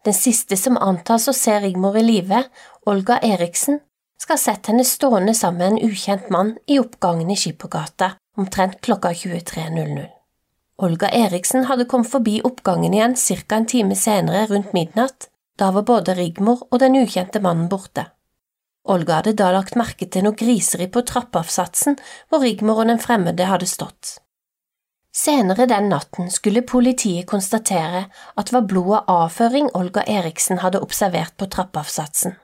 Den 0.05 0.17
siste 0.17 0.59
som 0.61 0.77
antas 0.77 1.25
å 1.31 1.33
se 1.33 1.55
Rigmor 1.63 1.97
i 1.97 2.05
live, 2.05 2.43
Olga 2.87 3.17
Eriksen, 3.25 3.81
skal 4.21 4.37
ha 4.37 4.43
sett 4.43 4.69
henne 4.69 4.85
stående 4.85 5.33
sammen 5.35 5.79
med 5.79 5.79
en 5.79 5.91
ukjent 5.91 6.29
mann 6.35 6.53
i 6.69 6.77
oppgangen 6.83 7.31
i 7.33 7.39
Skippergata 7.39 8.13
omtrent 8.37 8.83
klokka 8.85 9.15
23.00. 9.17 10.05
Olga 10.85 11.09
Eriksen 11.17 11.65
hadde 11.71 11.89
kommet 11.91 12.13
forbi 12.13 12.43
oppgangen 12.45 12.93
igjen 12.95 13.17
ca. 13.17 13.57
en 13.57 13.67
time 13.67 13.97
senere, 13.97 14.47
rundt 14.47 14.73
midnatt. 14.77 15.31
Da 15.59 15.73
var 15.73 15.83
både 15.83 16.15
Rigmor 16.15 16.69
og 16.71 16.79
den 16.79 17.01
ukjente 17.01 17.41
mannen 17.41 17.69
borte. 17.73 18.05
Olga 18.89 19.21
hadde 19.21 19.37
da 19.37 19.51
lagt 19.55 19.77
merke 19.77 20.09
til 20.09 20.25
noe 20.25 20.39
griseri 20.39 20.89
på 20.93 21.05
trappeavsatsen 21.07 21.99
hvor 22.29 22.43
Rigmor 22.45 22.83
og 22.83 22.91
den 22.91 23.03
fremmede 23.03 23.49
hadde 23.51 23.69
stått. 23.69 24.17
Senere 25.15 25.67
den 25.67 25.89
natten 25.91 26.29
skulle 26.31 26.63
politiet 26.63 27.27
konstatere 27.27 28.05
at 28.37 28.49
det 28.49 28.55
var 28.55 28.69
blod 28.71 28.93
og 28.99 29.15
avføring 29.15 29.71
Olga 29.75 30.05
Eriksen 30.07 30.61
hadde 30.63 30.83
observert 30.85 31.35
på 31.37 31.49
trappeavsatsen. 31.51 32.37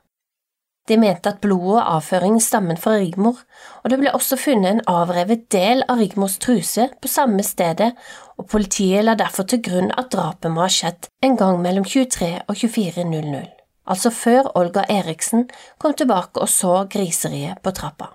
De 0.89 0.99
mente 1.01 1.31
at 1.31 1.41
blodet 1.41 1.79
og 1.79 1.95
avføringen 1.95 2.41
stammet 2.45 2.81
fra 2.83 2.99
Rigmor, 3.01 3.39
og 3.85 3.91
det 3.91 3.99
ble 4.03 4.13
også 4.13 4.37
funnet 4.37 4.71
en 4.75 4.83
avrevet 4.91 5.47
del 5.55 5.81
av 5.89 6.03
Rigmors 6.03 6.37
truse 6.43 6.91
på 7.01 7.09
samme 7.09 7.47
stedet, 7.47 7.95
og 8.37 8.51
politiet 8.53 9.07
la 9.07 9.17
derfor 9.17 9.49
til 9.49 9.65
grunn 9.65 9.93
at 9.97 10.13
drapet 10.13 10.53
må 10.53 10.67
ha 10.67 10.73
skjedd 10.73 11.09
en 11.25 11.41
gang 11.41 11.63
mellom 11.65 11.89
23 11.89 12.35
og 12.45 12.57
24.00 12.59 13.54
altså 13.85 14.11
før 14.11 14.51
Olga 14.59 14.85
Eriksen 14.89 15.49
kom 15.79 15.95
tilbake 15.95 16.41
og 16.41 16.49
så 16.49 16.85
griseriet 16.91 17.63
på 17.63 17.73
trappa. 17.77 18.11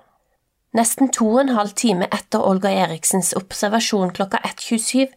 Nesten 0.78 1.10
to 1.10 1.26
og 1.32 1.42
en 1.42 1.56
halv 1.58 1.74
time 1.74 2.06
etter 2.14 2.44
Olga 2.46 2.70
Eriksens 2.70 3.32
observasjon 3.38 4.14
klokka 4.14 4.38
1.27 4.46 5.08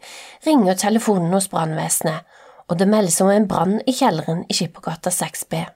ringer 0.47 0.79
telefonen 0.81 1.35
hos 1.37 1.51
brannvesenet, 1.53 2.25
og 2.73 2.79
det 2.81 2.89
meldes 2.89 3.21
om 3.21 3.29
en 3.29 3.49
brann 3.49 3.81
i 3.87 3.93
kjelleren 3.93 4.47
i 4.49 4.57
Skippergata 4.57 5.13
6B. 5.13 5.67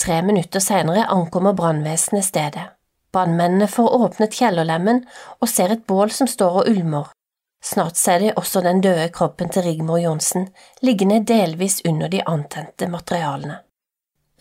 Tre 0.00 0.22
minutter 0.24 0.64
senere 0.64 1.04
ankommer 1.12 1.52
brannvesenet 1.52 2.24
stedet. 2.24 2.70
Brannmennene 3.12 3.68
får 3.68 3.96
åpnet 4.00 4.36
kjellerlemmen 4.38 5.02
og 5.42 5.48
ser 5.50 5.74
et 5.74 5.84
bål 5.84 6.12
som 6.14 6.30
står 6.30 6.62
og 6.62 6.70
ulmer. 6.70 7.10
Snart 7.60 7.98
ser 8.00 8.22
de 8.22 8.30
også 8.32 8.62
den 8.64 8.80
døde 8.80 9.10
kroppen 9.12 9.50
til 9.52 9.66
Rigmor 9.66 10.00
Johnsen 10.00 10.48
liggende 10.80 11.20
delvis 11.28 11.82
under 11.84 12.08
de 12.08 12.22
antente 12.24 12.88
materialene. 12.88 13.58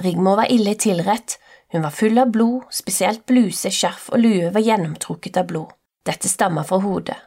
Rigmor 0.04 0.36
var 0.36 0.52
ille 0.52 0.76
tilrett, 0.76 1.40
hun 1.72 1.82
var 1.82 1.92
full 1.92 2.18
av 2.18 2.32
blod, 2.32 2.64
spesielt 2.72 3.26
bluse, 3.26 3.72
skjerf 3.72 4.10
og 4.14 4.24
lue 4.24 4.52
var 4.54 4.64
gjennomtrukket 4.64 5.38
av 5.38 5.50
blod. 5.50 5.74
Dette 6.08 6.30
stammer 6.32 6.64
fra 6.64 6.80
hodet. 6.82 7.18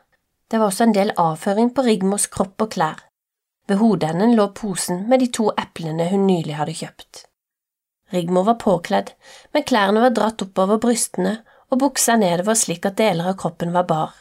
Det 0.49 0.59
var 0.59 0.73
også 0.73 0.89
en 0.89 0.95
del 0.97 1.13
avføring 1.21 1.71
på 1.77 1.85
Rigmors 1.87 2.27
kropp 2.33 2.65
og 2.65 2.73
klær. 2.75 3.05
Ved 3.69 3.79
hodeenden 3.79 4.35
lå 4.37 4.49
posen 4.57 5.05
med 5.09 5.23
de 5.23 5.29
to 5.33 5.51
eplene 5.61 6.09
hun 6.11 6.27
nylig 6.27 6.57
hadde 6.59 6.75
kjøpt. 6.81 7.27
Rigmor 8.13 8.45
var 8.49 8.59
påkledd, 8.61 9.13
men 9.53 9.65
klærne 9.69 10.03
var 10.03 10.17
dratt 10.17 10.43
oppover 10.45 10.81
brystene 10.83 11.39
og 11.73 11.81
buksa 11.81 12.19
nedover 12.21 12.59
slik 12.59 12.85
at 12.89 12.99
deler 12.99 13.31
av 13.31 13.39
kroppen 13.41 13.73
var 13.73 13.87
bar. 13.89 14.17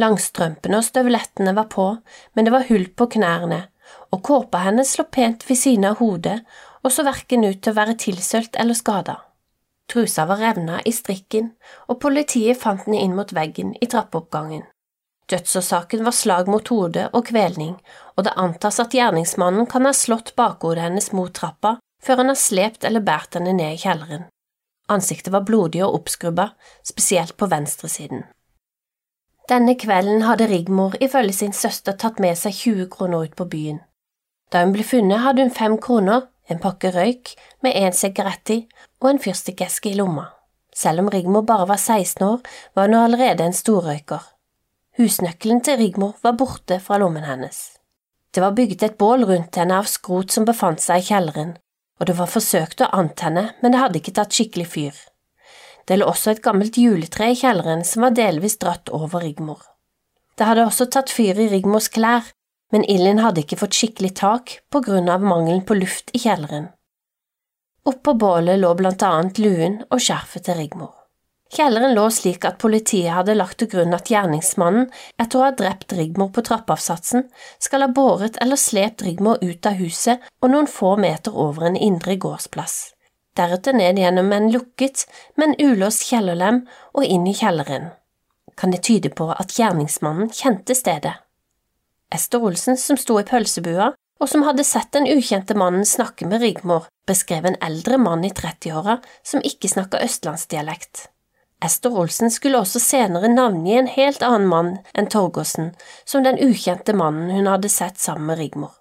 Langstrømpene 0.00 0.80
og 0.80 0.86
støvlettene 0.86 1.52
var 1.56 1.68
på, 1.72 1.88
men 2.36 2.46
det 2.46 2.52
var 2.52 2.68
hull 2.68 2.86
på 2.96 3.08
knærne, 3.16 3.66
og 4.12 4.22
kåpa 4.24 4.62
hennes 4.64 4.94
lå 4.98 5.04
pent 5.12 5.44
ved 5.48 5.60
siden 5.60 5.88
av 5.90 6.00
hodet 6.00 6.38
og 6.86 6.92
så 6.94 7.02
verken 7.02 7.42
ut 7.42 7.58
til 7.64 7.74
å 7.74 7.80
være 7.80 7.96
tilsølt 7.98 8.56
eller 8.62 8.78
skada. 8.78 9.16
Trusa 9.90 10.26
var 10.30 10.38
revna 10.42 10.78
i 10.86 10.92
strikken, 10.94 11.50
og 11.90 11.98
politiet 12.02 12.58
fant 12.58 12.86
den 12.86 12.94
inn 12.98 13.14
mot 13.18 13.32
veggen 13.34 13.74
i 13.82 13.88
trappeoppgangen. 13.90 14.62
Dødsårsaken 15.30 16.04
var 16.06 16.14
slag 16.14 16.50
mot 16.50 16.68
hodet 16.70 17.08
og 17.12 17.26
kvelning, 17.26 17.74
og 18.14 18.26
det 18.26 18.36
antas 18.38 18.78
at 18.82 18.94
gjerningsmannen 18.94 19.66
kan 19.70 19.86
ha 19.86 19.92
slått 19.94 20.34
bakhodet 20.38 20.84
hennes 20.86 21.10
mot 21.10 21.34
trappa 21.34 21.76
før 22.02 22.22
han 22.22 22.30
har 22.30 22.38
slept 22.38 22.86
eller 22.86 23.02
båret 23.02 23.34
henne 23.34 23.56
ned 23.58 23.74
i 23.74 23.82
kjelleren. 23.82 24.28
Ansiktet 24.86 25.32
var 25.34 25.42
blodig 25.48 25.82
og 25.82 25.98
oppskrubba, 25.98 26.52
spesielt 26.86 27.34
på 27.36 27.48
venstresiden. 27.50 28.22
Denne 29.50 29.74
kvelden 29.78 30.22
hadde 30.26 30.46
Rigmor 30.50 30.94
ifølge 31.02 31.34
sin 31.34 31.54
søster 31.54 31.98
tatt 31.98 32.22
med 32.22 32.38
seg 32.38 32.54
20 32.54 32.88
kroner 32.94 33.26
ut 33.26 33.34
på 33.38 33.46
byen. 33.50 33.82
Da 34.52 34.62
hun 34.62 34.74
ble 34.74 34.86
funnet, 34.86 35.22
hadde 35.22 35.42
hun 35.42 35.54
fem 35.54 35.74
kroner, 35.82 36.28
en 36.50 36.60
pakke 36.62 36.92
røyk 36.94 37.34
med 37.64 37.76
en 37.76 37.94
sigarett 37.96 38.52
i 38.54 38.58
og 39.02 39.10
en 39.10 39.22
fyrstikkeske 39.22 39.92
i 39.92 39.98
lomma. 39.98 40.28
Selv 40.76 41.02
om 41.02 41.10
Rigmor 41.10 41.46
bare 41.48 41.66
var 41.68 41.80
16 41.80 42.22
år, 42.26 42.40
var 42.74 42.88
hun 42.88 42.98
allerede 42.98 43.44
en 43.44 43.56
storrøyker. 43.56 44.20
Husnøkkelen 44.98 45.62
til 45.64 45.78
Rigmor 45.80 46.16
var 46.22 46.36
borte 46.36 46.78
fra 46.80 46.98
lommen 47.00 47.24
hennes. 47.24 47.76
Det 48.34 48.42
var 48.44 48.52
bygget 48.56 48.82
et 48.82 48.98
bål 48.98 49.24
rundt 49.24 49.56
henne 49.56 49.78
av 49.80 49.88
skrot 49.88 50.32
som 50.32 50.44
befant 50.44 50.82
seg 50.84 51.00
i 51.00 51.06
kjelleren, 51.08 51.54
og 52.00 52.08
det 52.08 52.16
var 52.18 52.28
forsøkt 52.28 52.82
å 52.84 52.90
antenne, 52.92 53.50
men 53.62 53.72
det 53.72 53.80
hadde 53.80 54.00
ikke 54.02 54.16
tatt 54.18 54.36
skikkelig 54.36 54.66
fyr. 54.68 54.98
Det 55.88 55.96
lå 55.96 56.08
også 56.10 56.34
et 56.34 56.42
gammelt 56.44 56.76
juletre 56.76 57.30
i 57.32 57.38
kjelleren 57.38 57.84
som 57.86 58.04
var 58.04 58.16
delvis 58.16 58.58
dratt 58.60 58.92
over 58.92 59.22
Rigmor. 59.24 59.62
Det 60.36 60.44
hadde 60.44 60.66
også 60.68 60.88
tatt 60.92 61.12
fyr 61.14 61.38
i 61.40 61.48
Rigmors 61.48 61.88
klær, 61.88 62.26
men 62.76 62.84
Ilin 62.92 63.22
hadde 63.24 63.40
ikke 63.40 63.56
fått 63.62 63.78
skikkelig 63.78 64.10
tak 64.20 64.58
på 64.68 64.82
grunn 64.84 65.08
av 65.08 65.24
mangelen 65.24 65.62
på 65.64 65.78
luft 65.78 66.12
i 66.12 66.20
kjelleren. 66.20 66.66
Oppå 67.88 68.12
bålet 68.20 68.60
lå 68.60 68.74
blant 68.76 69.04
annet 69.06 69.40
luen 69.40 69.78
og 69.88 70.02
skjerfet 70.04 70.44
til 70.44 70.60
Rigmor. 70.60 70.92
Kjelleren 71.56 71.94
lå 71.96 72.04
slik 72.12 72.44
at 72.44 72.58
politiet 72.60 73.14
hadde 73.14 73.38
lagt 73.38 73.56
til 73.62 73.70
grunn 73.72 73.94
at 73.96 74.10
gjerningsmannen, 74.10 74.90
etter 75.22 75.40
å 75.40 75.46
ha 75.46 75.54
drept 75.56 75.94
Rigmor 75.96 76.28
på 76.34 76.44
trappeavsatsen, 76.44 77.24
skal 77.62 77.86
ha 77.86 77.88
båret 77.88 78.36
eller 78.44 78.60
slept 78.60 79.06
Rigmor 79.06 79.40
ut 79.40 79.70
av 79.70 79.80
huset 79.80 80.28
og 80.42 80.52
noen 80.52 80.68
få 80.68 80.98
meter 81.00 81.32
over 81.46 81.70
en 81.70 81.78
indre 81.78 82.18
gårdsplass 82.20 82.76
deretter 83.36 83.76
ned 83.76 83.98
gjennom 84.00 84.32
en 84.32 84.50
lukket, 84.52 85.04
men 85.36 85.56
ulåst 85.60 86.06
kjellerlem 86.08 86.64
og 86.96 87.04
inn 87.04 87.26
i 87.28 87.36
kjelleren. 87.36 87.90
Kan 88.56 88.72
det 88.72 88.84
tyde 88.88 89.12
på 89.12 89.28
at 89.32 89.56
gjerningsmannen 89.58 90.32
kjente 90.32 90.76
stedet? 90.76 91.18
Ester 92.14 92.42
Olsen, 92.42 92.76
som 92.76 92.98
sto 93.00 93.18
i 93.20 93.26
pølsebua, 93.26 93.92
og 94.20 94.30
som 94.30 94.46
hadde 94.46 94.64
sett 94.64 94.92
den 94.94 95.08
ukjente 95.10 95.56
mannen 95.58 95.84
snakke 95.84 96.28
med 96.28 96.40
Rigmor, 96.40 96.86
beskrev 97.08 97.46
en 97.46 97.58
eldre 97.62 97.98
mann 97.98 98.24
i 98.24 98.32
30-åra 98.32 99.00
som 99.26 99.44
ikke 99.44 99.68
snakka 99.68 100.00
østlandsdialekt. 100.06 101.08
Ester 101.64 101.92
Olsen 101.96 102.30
skulle 102.30 102.60
også 102.60 102.80
senere 102.80 103.28
navngi 103.32 103.76
en 103.76 103.90
helt 103.90 104.24
annen 104.24 104.48
mann 104.48 104.72
enn 104.94 105.08
Torgersen, 105.12 105.72
som 106.04 106.24
den 106.24 106.40
ukjente 106.42 106.92
mannen 106.96 107.32
hun 107.32 107.48
hadde 107.50 107.72
sett 107.72 108.00
sammen 108.00 108.30
med 108.30 108.40
Rigmor. 108.42 108.74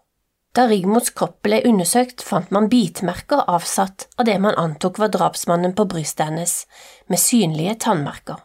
Da 0.56 0.70
Rigmors 0.72 1.10
kropp 1.12 1.42
ble 1.44 1.60
undersøkt, 1.68 2.24
fant 2.24 2.52
man 2.56 2.70
bitmerker 2.72 3.44
avsatt 3.52 4.08
av 4.16 4.28
det 4.30 4.38
man 4.40 4.56
antok 4.60 5.02
var 5.02 5.12
drapsmannen 5.12 5.76
på 5.76 5.88
brystet 5.92 6.30
hennes, 6.30 6.62
med 7.12 7.20
synlige 7.20 7.76
tannmerker. 7.88 8.45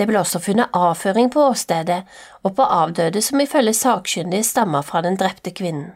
Det 0.00 0.06
ble 0.08 0.16
også 0.16 0.40
funnet 0.40 0.72
avføring 0.72 1.26
på 1.28 1.42
åstedet 1.50 1.98
og 2.40 2.54
på 2.56 2.64
avdøde 2.64 3.20
som 3.20 3.40
ifølge 3.44 3.74
sakkyndige 3.76 4.46
stammer 4.48 4.80
fra 4.80 5.02
den 5.04 5.18
drepte 5.20 5.52
kvinnen. 5.52 5.90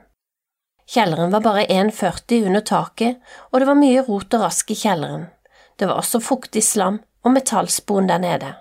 Kjelleren 0.84 1.32
var 1.32 1.40
bare 1.40 1.64
1,40 1.72 2.44
under 2.50 2.60
taket, 2.60 3.16
og 3.48 3.60
det 3.60 3.68
var 3.70 3.78
mye 3.80 4.02
rot 4.04 4.36
og 4.36 4.44
rask 4.44 4.74
i 4.74 4.76
kjelleren. 4.76 5.24
Det 5.80 5.88
var 5.88 5.96
også 6.02 6.20
fuktig 6.20 6.60
slam 6.62 7.00
og 7.24 7.32
metallspon 7.32 8.12
der 8.12 8.20
nede. 8.20 8.52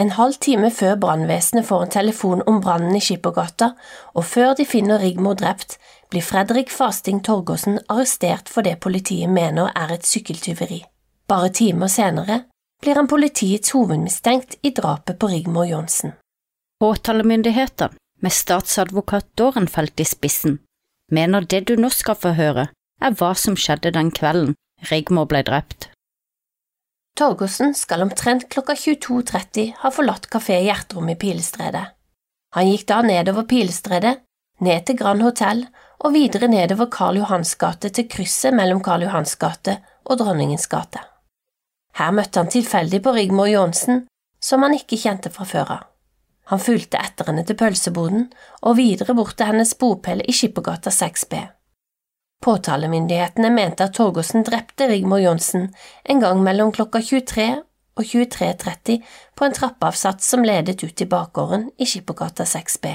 En 0.00 0.10
halv 0.18 0.34
time 0.42 0.70
før 0.74 0.98
brannvesenet 0.98 1.66
får 1.66 1.84
en 1.84 1.94
telefon 1.94 2.42
om 2.46 2.58
brannen 2.62 2.98
i 2.98 3.00
Skippergata, 3.02 3.70
og 4.14 4.24
før 4.24 4.58
de 4.58 4.66
finner 4.66 4.98
Rigmor 4.98 5.38
drept, 5.38 5.78
blir 6.10 6.22
Fredrik 6.22 6.70
Fasting 6.74 7.22
Torgersen 7.22 7.78
arrestert 7.88 8.50
for 8.50 8.66
det 8.66 8.80
politiet 8.82 9.30
mener 9.30 9.70
er 9.74 9.94
et 9.94 10.06
sykkeltyveri. 10.06 10.84
Bare 11.28 11.54
timer 11.54 11.86
senere 11.86 12.42
blir 12.82 12.94
han 12.94 13.08
politiets 13.08 13.74
hovedmistenkt 13.74 14.58
i 14.62 14.70
drapet 14.70 15.18
på 15.18 15.26
Rigmor 15.26 15.66
Johnsen. 15.66 16.12
Påtalemyndigheten, 16.80 17.96
med 18.20 18.32
statsadvokat 18.32 19.26
Dorenfeldt 19.34 20.00
i 20.00 20.04
spissen, 20.04 20.58
mener 21.12 21.46
det 21.46 21.64
du 21.70 21.76
nå 21.76 21.90
skal 21.90 22.18
få 22.18 22.34
høre, 22.38 22.68
er 23.02 23.14
hva 23.18 23.34
som 23.34 23.56
skjedde 23.58 23.94
den 23.94 24.10
kvelden 24.14 24.54
Rigmor 24.90 25.26
ble 25.30 25.42
drept. 25.46 25.90
Torgersen 27.18 27.74
skal 27.74 28.04
omtrent 28.04 28.46
klokka 28.52 28.76
22.30 28.78 29.72
ha 29.82 29.90
forlatt 29.90 30.28
Kafé 30.30 30.60
Hjerterom 30.62 31.08
i 31.10 31.16
Pilestredet. 31.18 31.84
Han 32.54 32.70
gikk 32.70 32.86
da 32.86 33.00
nedover 33.02 33.46
Pilestredet, 33.50 34.20
ned 34.62 34.86
til 34.86 34.98
Grand 34.98 35.22
Hotell 35.22 35.64
og 35.98 36.14
videre 36.14 36.46
nedover 36.50 36.86
Karl 36.94 37.18
Johans 37.18 37.56
gate 37.58 37.90
til 37.90 38.06
krysset 38.10 38.54
mellom 38.54 38.82
Karl 38.86 39.06
Johans 39.06 39.34
gate 39.38 39.80
og 40.06 40.20
Dronningens 40.22 40.70
gate. 40.70 41.02
Her 41.98 42.14
møtte 42.14 42.38
han 42.38 42.50
tilfeldig 42.52 43.02
på 43.02 43.12
Rigmor 43.16 43.48
Johnsen, 43.50 44.04
som 44.40 44.62
han 44.62 44.76
ikke 44.76 44.98
kjente 45.00 45.32
fra 45.34 45.46
før 45.48 45.72
av. 45.74 45.86
Han 46.48 46.62
fulgte 46.62 47.00
etter 47.02 47.26
henne 47.28 47.42
til 47.44 47.58
pølseboden 47.60 48.28
og 48.62 48.78
videre 48.78 49.16
bort 49.18 49.36
til 49.36 49.50
hennes 49.50 49.74
bopel 49.76 50.22
i 50.24 50.32
Skippergata 50.32 50.92
6B. 50.94 51.40
Påtalemyndighetene 52.44 53.50
mente 53.50 53.88
at 53.88 53.96
Torgersen 53.98 54.46
drepte 54.46 54.86
Rigmor 54.88 55.20
Johnsen 55.20 55.66
en 56.04 56.22
gang 56.22 56.40
mellom 56.46 56.70
klokka 56.72 57.02
23 57.02 57.48
og 57.98 58.06
23.30 58.06 59.02
på 59.34 59.44
en 59.44 59.58
trappeavsats 59.58 60.30
som 60.32 60.46
ledet 60.46 60.78
ut 60.86 61.02
i 61.02 61.10
bakgården 61.10 61.68
i 61.76 61.90
Skippergata 61.90 62.46
6B. 62.46 62.94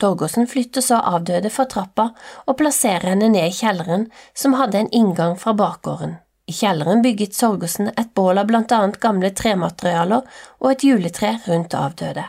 Torgersen 0.00 0.46
flytter 0.48 0.80
så 0.80 1.02
avdøde 1.10 1.50
fra 1.52 1.66
trappa 1.68 2.08
og 2.46 2.56
plasserer 2.56 3.10
henne 3.12 3.28
ned 3.34 3.50
i 3.50 3.58
kjelleren, 3.58 4.06
som 4.32 4.56
hadde 4.56 4.78
en 4.80 4.92
inngang 4.96 5.36
fra 5.36 5.52
bakgården. 5.58 6.16
I 6.50 6.52
kjelleren 6.52 7.02
bygget 7.02 7.36
Sorgersen 7.36 7.92
et 7.94 8.10
bål 8.14 8.40
av 8.40 8.48
blant 8.48 8.72
annet 8.74 8.98
gamle 9.02 9.28
trematerialer 9.38 10.24
og 10.58 10.72
et 10.72 10.82
juletre 10.82 11.36
rundt 11.46 11.76
avdøde. 11.78 12.24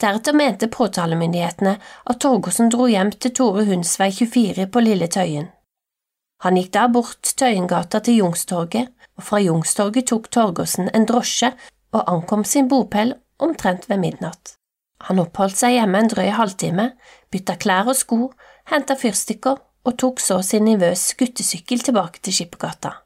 Deretter 0.00 0.36
mente 0.36 0.68
påtalemyndighetene 0.72 1.74
at 2.12 2.20
Torgersen 2.24 2.72
dro 2.72 2.86
hjem 2.88 3.12
til 3.20 3.34
Tore 3.36 3.66
Hundsvei 3.68 4.08
24 4.16 4.68
på 4.72 4.84
Lille 4.84 5.10
Tøyen. 5.12 5.50
Han 6.44 6.56
gikk 6.60 6.72
da 6.72 6.86
bort 6.92 7.32
Tøyengata 7.36 8.00
til 8.04 8.22
Jungstorget, 8.22 8.92
og 9.16 9.28
fra 9.28 9.40
Jungstorget 9.44 10.08
tok 10.08 10.28
Torgersen 10.32 10.90
en 10.96 11.08
drosje 11.08 11.52
og 11.92 12.02
ankom 12.04 12.44
sin 12.48 12.68
bopel 12.72 13.14
omtrent 13.40 13.88
ved 13.90 14.00
midnatt. 14.00 14.56
Han 15.08 15.20
oppholdt 15.20 15.60
seg 15.60 15.76
hjemme 15.76 16.00
en 16.00 16.12
drøy 16.12 16.30
halvtime, 16.32 16.90
bytta 17.32 17.56
klær 17.60 17.88
og 17.92 17.96
sko, 17.96 18.20
henta 18.72 18.96
fyrstikker 19.00 19.60
og 19.86 19.98
tok 20.00 20.20
så 20.20 20.40
sin 20.44 20.64
nivøs 20.68 21.10
guttesykkel 21.20 21.84
tilbake 21.84 22.24
til 22.24 22.40
Skippergata. 22.40 23.02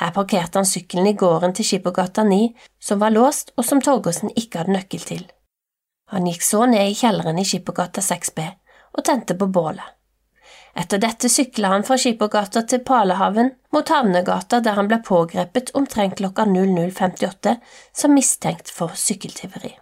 Her 0.00 0.12
parkerte 0.16 0.58
han 0.58 0.68
sykkelen 0.68 1.06
i 1.10 1.16
gården 1.18 1.52
til 1.56 1.66
Skippergata 1.68 2.24
9, 2.24 2.54
som 2.80 3.00
var 3.02 3.12
låst 3.12 3.52
og 3.56 3.66
som 3.68 3.80
Torgersen 3.84 4.32
ikke 4.36 4.62
hadde 4.62 4.76
nøkkel 4.76 5.04
til. 5.04 5.24
Han 6.12 6.28
gikk 6.28 6.44
så 6.44 6.66
ned 6.68 6.90
i 6.90 6.96
kjelleren 6.96 7.40
i 7.40 7.44
Skippergata 7.48 8.04
6B 8.04 8.46
og 8.92 9.04
tente 9.04 9.36
på 9.38 9.48
bålet. 9.52 9.84
Etter 10.72 11.00
dette 11.00 11.28
sykla 11.28 11.74
han 11.74 11.84
fra 11.84 11.98
Skippergata 12.00 12.62
til 12.68 12.80
Palehaven 12.84 13.50
mot 13.76 13.88
Havnegata, 13.92 14.60
der 14.64 14.78
han 14.78 14.88
ble 14.88 15.02
pågrepet 15.04 15.72
omtrent 15.76 16.16
klokka 16.20 16.46
00.58 16.48 17.56
som 17.92 18.14
mistenkt 18.16 18.72
for 18.72 18.96
sykkeltyveri. 18.96 19.74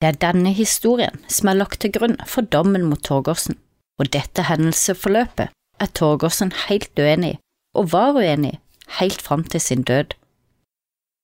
Det 0.00 0.08
er 0.08 0.18
denne 0.18 0.50
historien 0.56 1.20
som 1.28 1.52
er 1.52 1.60
lagt 1.60 1.82
til 1.84 1.92
grunn 1.94 2.16
for 2.26 2.42
dommen 2.42 2.88
mot 2.88 3.02
Torgersen, 3.06 3.58
og 4.00 4.10
dette 4.10 4.48
hendelsesforløpet 4.48 5.52
er 5.80 5.94
Torgersen 5.94 6.50
helt 6.66 6.98
uenig 6.98 7.36
i, 7.36 7.40
og 7.78 7.92
var 7.92 8.16
uenig 8.18 8.54
i, 8.56 8.60
helt 8.98 9.22
fram 9.22 9.44
til 9.44 9.60
sin 9.60 9.82
død. 9.82 10.16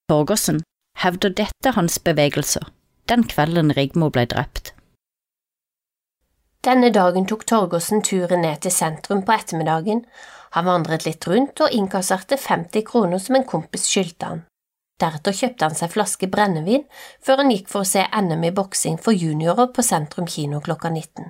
Torgersen 0.09 0.63
hevder 1.03 1.35
dette 1.43 1.75
hans 1.77 1.99
bevegelser 1.99 2.71
den 3.09 3.23
kvelden 3.31 3.71
Rigmor 3.77 4.11
ble 4.15 4.27
drept. 4.27 4.73
Denne 6.67 6.91
dagen 6.91 7.29
tok 7.31 7.45
Torgersen 7.47 8.03
turen 8.03 8.43
ned 8.43 8.65
til 8.65 8.75
sentrum 8.75 9.23
på 9.23 9.37
ettermiddagen. 9.37 10.03
Han 10.57 10.67
vandret 10.67 11.07
litt 11.07 11.27
rundt 11.31 11.63
og 11.63 11.75
innkasserte 11.75 12.39
50 12.41 12.87
kroner 12.89 13.23
som 13.23 13.39
en 13.39 13.47
kompis 13.47 13.87
skyldte 13.87 14.31
han. 14.33 14.45
Deretter 14.99 15.37
kjøpte 15.37 15.69
han 15.69 15.77
seg 15.77 15.93
flaske 15.93 16.27
brennevin 16.33 16.87
før 17.23 17.43
han 17.43 17.53
gikk 17.53 17.69
for 17.71 17.85
å 17.85 17.91
se 17.91 18.03
NM 18.09 18.47
i 18.49 18.55
boksing 18.57 18.97
for 18.99 19.15
juniorer 19.15 19.69
på 19.77 19.85
Sentrum 19.85 20.27
kino 20.27 20.63
klokka 20.65 20.91
19. 20.91 21.29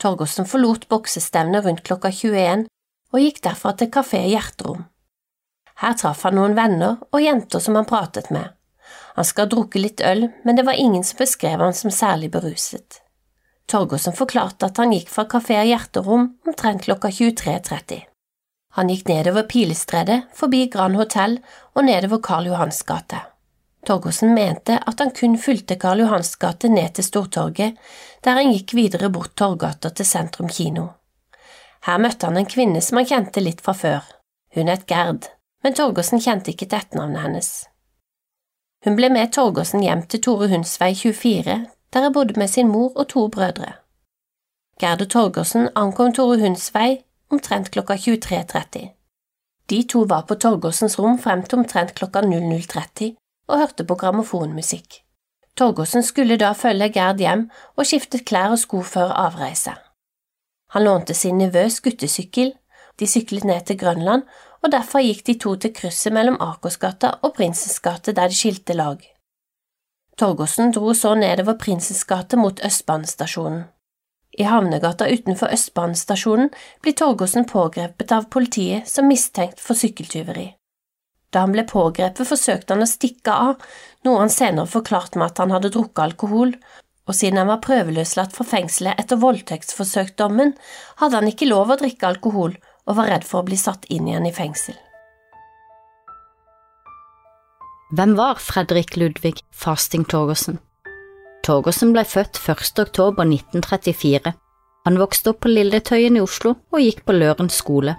Torgersen 0.00 0.48
forlot 0.48 0.86
boksestevnet 0.88 1.66
rundt 1.66 1.84
klokka 1.84 2.12
21 2.14 2.68
og 3.12 3.20
gikk 3.20 3.42
derfra 3.44 3.74
til 3.78 3.90
Kafé 3.92 4.22
Hjerterom. 4.30 4.86
Her 5.82 5.96
traff 5.98 6.22
han 6.26 6.36
noen 6.38 6.54
venner 6.54 7.00
og 7.10 7.22
jenter 7.22 7.62
som 7.62 7.78
han 7.78 7.88
pratet 7.88 8.30
med. 8.34 8.52
Han 9.14 9.26
skal 9.26 9.46
ha 9.46 9.50
drukket 9.50 9.82
litt 9.82 10.02
øl, 10.04 10.28
men 10.44 10.56
det 10.56 10.64
var 10.66 10.78
ingen 10.78 11.04
som 11.04 11.18
beskrev 11.18 11.62
han 11.62 11.74
som 11.74 11.90
særlig 11.90 12.30
beruset. 12.34 13.00
Torgersen 13.70 14.16
forklarte 14.16 14.68
at 14.68 14.78
han 14.78 14.92
gikk 14.92 15.08
fra 15.10 15.24
Kafé 15.30 15.60
Hjerterom 15.64 16.26
omtrent 16.46 16.84
klokka 16.84 17.08
23.30. 17.08 18.02
Han 18.74 18.90
gikk 18.90 19.06
nedover 19.08 19.46
Pilestredet, 19.48 20.24
forbi 20.34 20.66
Grand 20.72 20.98
Hotell 20.98 21.38
og 21.74 21.86
nedover 21.86 22.20
Karl 22.22 22.50
Johans 22.50 22.82
gate. 22.86 23.22
Torgersen 23.86 24.34
mente 24.34 24.80
at 24.80 25.00
han 25.00 25.12
kun 25.14 25.36
fulgte 25.38 25.76
Karl 25.80 26.02
Johans 26.02 26.34
gate 26.40 26.68
ned 26.72 26.96
til 26.96 27.06
Stortorget, 27.06 27.78
der 28.24 28.40
han 28.40 28.50
gikk 28.52 28.74
videre 28.74 29.12
bort 29.14 29.36
Torgata 29.38 29.92
til 29.94 30.08
Sentrum 30.08 30.50
kino. 30.50 30.88
Her 31.86 32.00
møtte 32.00 32.26
han 32.26 32.40
en 32.40 32.48
kvinne 32.48 32.82
som 32.82 32.98
han 32.98 33.08
kjente 33.08 33.44
litt 33.44 33.62
fra 33.64 33.76
før. 33.76 34.02
Hun 34.56 34.72
het 34.72 34.88
Gerd, 34.90 35.28
men 35.64 35.74
Torgersen 35.74 36.20
kjente 36.20 36.52
ikke 36.52 36.68
til 36.68 36.78
etternavnet 36.78 37.22
hennes. 37.24 37.52
Hun 38.84 38.98
ble 38.98 39.08
med 39.08 39.32
Torgersen 39.32 39.82
hjem 39.82 40.02
til 40.12 40.20
Tore 40.22 40.50
Hundsvei 40.52 40.92
24, 40.94 41.56
der 41.92 42.06
jeg 42.06 42.12
bodde 42.12 42.36
med 42.40 42.48
sin 42.52 42.68
mor 42.68 42.92
og 42.96 43.08
to 43.08 43.28
brødre. 43.28 43.72
Gerd 44.80 45.02
og 45.06 45.10
Torgersen 45.10 45.70
ankom 45.74 46.12
Tore 46.12 46.36
Hundsvei 46.42 47.04
omtrent 47.32 47.70
klokka 47.70 47.96
23.30. 47.96 48.90
De 49.70 49.82
to 49.88 50.04
var 50.08 50.26
på 50.28 50.34
Torgersens 50.34 50.98
rom 50.98 51.18
frem 51.18 51.42
til 51.42 51.58
omtrent 51.58 51.94
klokka 51.94 52.20
00.30 52.20 53.14
og 53.48 53.58
hørte 53.58 53.84
på 53.84 53.94
grammofonmusikk. 53.94 55.00
Torgersen 55.56 56.02
skulle 56.02 56.36
da 56.36 56.52
følge 56.52 56.90
Gerd 56.92 57.22
hjem 57.22 57.48
og 57.76 57.86
skiftet 57.86 58.26
klær 58.28 58.52
og 58.52 58.58
sko 58.58 58.82
før 58.82 59.14
avreise. 59.24 59.72
Han 60.74 60.84
lånte 60.84 61.14
sin 61.14 61.38
nevøs 61.38 61.80
guttesykkel, 61.80 62.52
de 63.00 63.06
syklet 63.06 63.44
ned 63.44 63.64
til 63.66 63.78
Grønland 63.78 64.22
og 64.64 64.72
derfor 64.72 65.04
gikk 65.04 65.26
de 65.28 65.36
to 65.40 65.52
til 65.60 65.74
krysset 65.76 66.14
mellom 66.16 66.38
Akersgata 66.40 67.18
og 67.22 67.34
Prinsens 67.36 67.76
gate 67.84 68.14
der 68.16 68.32
de 68.32 68.38
skilte 68.38 68.76
lag. 68.76 69.02
Torgersen 70.16 70.72
dro 70.72 70.94
så 70.96 71.12
nedover 71.18 71.58
Prinsens 71.60 72.04
gate 72.08 72.38
mot 72.40 72.62
Østbanestasjonen. 72.64 73.66
I 74.38 74.46
havnegata 74.48 75.06
utenfor 75.12 75.52
Østbanestasjonen 75.54 76.48
blir 76.82 76.96
Torgersen 76.98 77.44
pågrepet 77.50 78.14
av 78.14 78.30
politiet 78.32 78.88
som 78.90 79.06
mistenkt 79.10 79.60
for 79.62 79.78
sykkeltyveri. 79.78 80.48
Da 81.30 81.44
han 81.44 81.52
ble 81.54 81.66
pågrepet, 81.66 82.26
forsøkte 82.26 82.74
han 82.74 82.86
å 82.86 82.88
stikke 82.88 83.34
av, 83.34 83.62
noe 84.06 84.22
han 84.22 84.32
senere 84.32 84.70
forklarte 84.70 85.18
med 85.18 85.32
at 85.32 85.42
han 85.42 85.54
hadde 85.54 85.72
drukket 85.74 86.02
alkohol, 86.06 86.54
og 87.04 87.14
siden 87.18 87.40
han 87.42 87.50
var 87.50 87.62
prøveløslatt 87.62 88.32
fra 88.34 88.46
fengselet 88.48 89.02
etter 89.02 89.18
voldtektsforsøksdommen, 89.22 90.54
hadde 91.02 91.20
han 91.20 91.30
ikke 91.30 91.50
lov 91.50 91.74
å 91.74 91.78
drikke 91.82 92.08
alkohol 92.14 92.54
og 92.88 92.98
var 92.98 93.10
redd 93.12 93.24
for 93.26 93.42
å 93.42 93.48
bli 93.48 93.58
satt 93.58 93.86
inn 93.92 94.08
igjen 94.08 94.28
i 94.28 94.34
fengsel. 94.34 94.76
Hvem 97.94 98.14
var 98.18 98.40
Fredrik 98.42 98.96
Ludvig 98.96 99.42
Fasting 99.54 100.06
Torgersen? 100.10 100.58
Torgersen 101.44 101.92
ble 101.94 102.02
født 102.08 102.40
1. 102.40 102.80
oktober 102.80 103.28
1934. 103.28 104.32
Han 104.84 104.98
vokste 105.00 105.30
opp 105.30 105.42
på 105.44 105.52
Lilletøyen 105.52 106.16
i 106.18 106.24
Oslo 106.24 106.56
og 106.72 106.80
gikk 106.80 107.04
på 107.04 107.14
Løren 107.16 107.52
skole. 107.52 107.94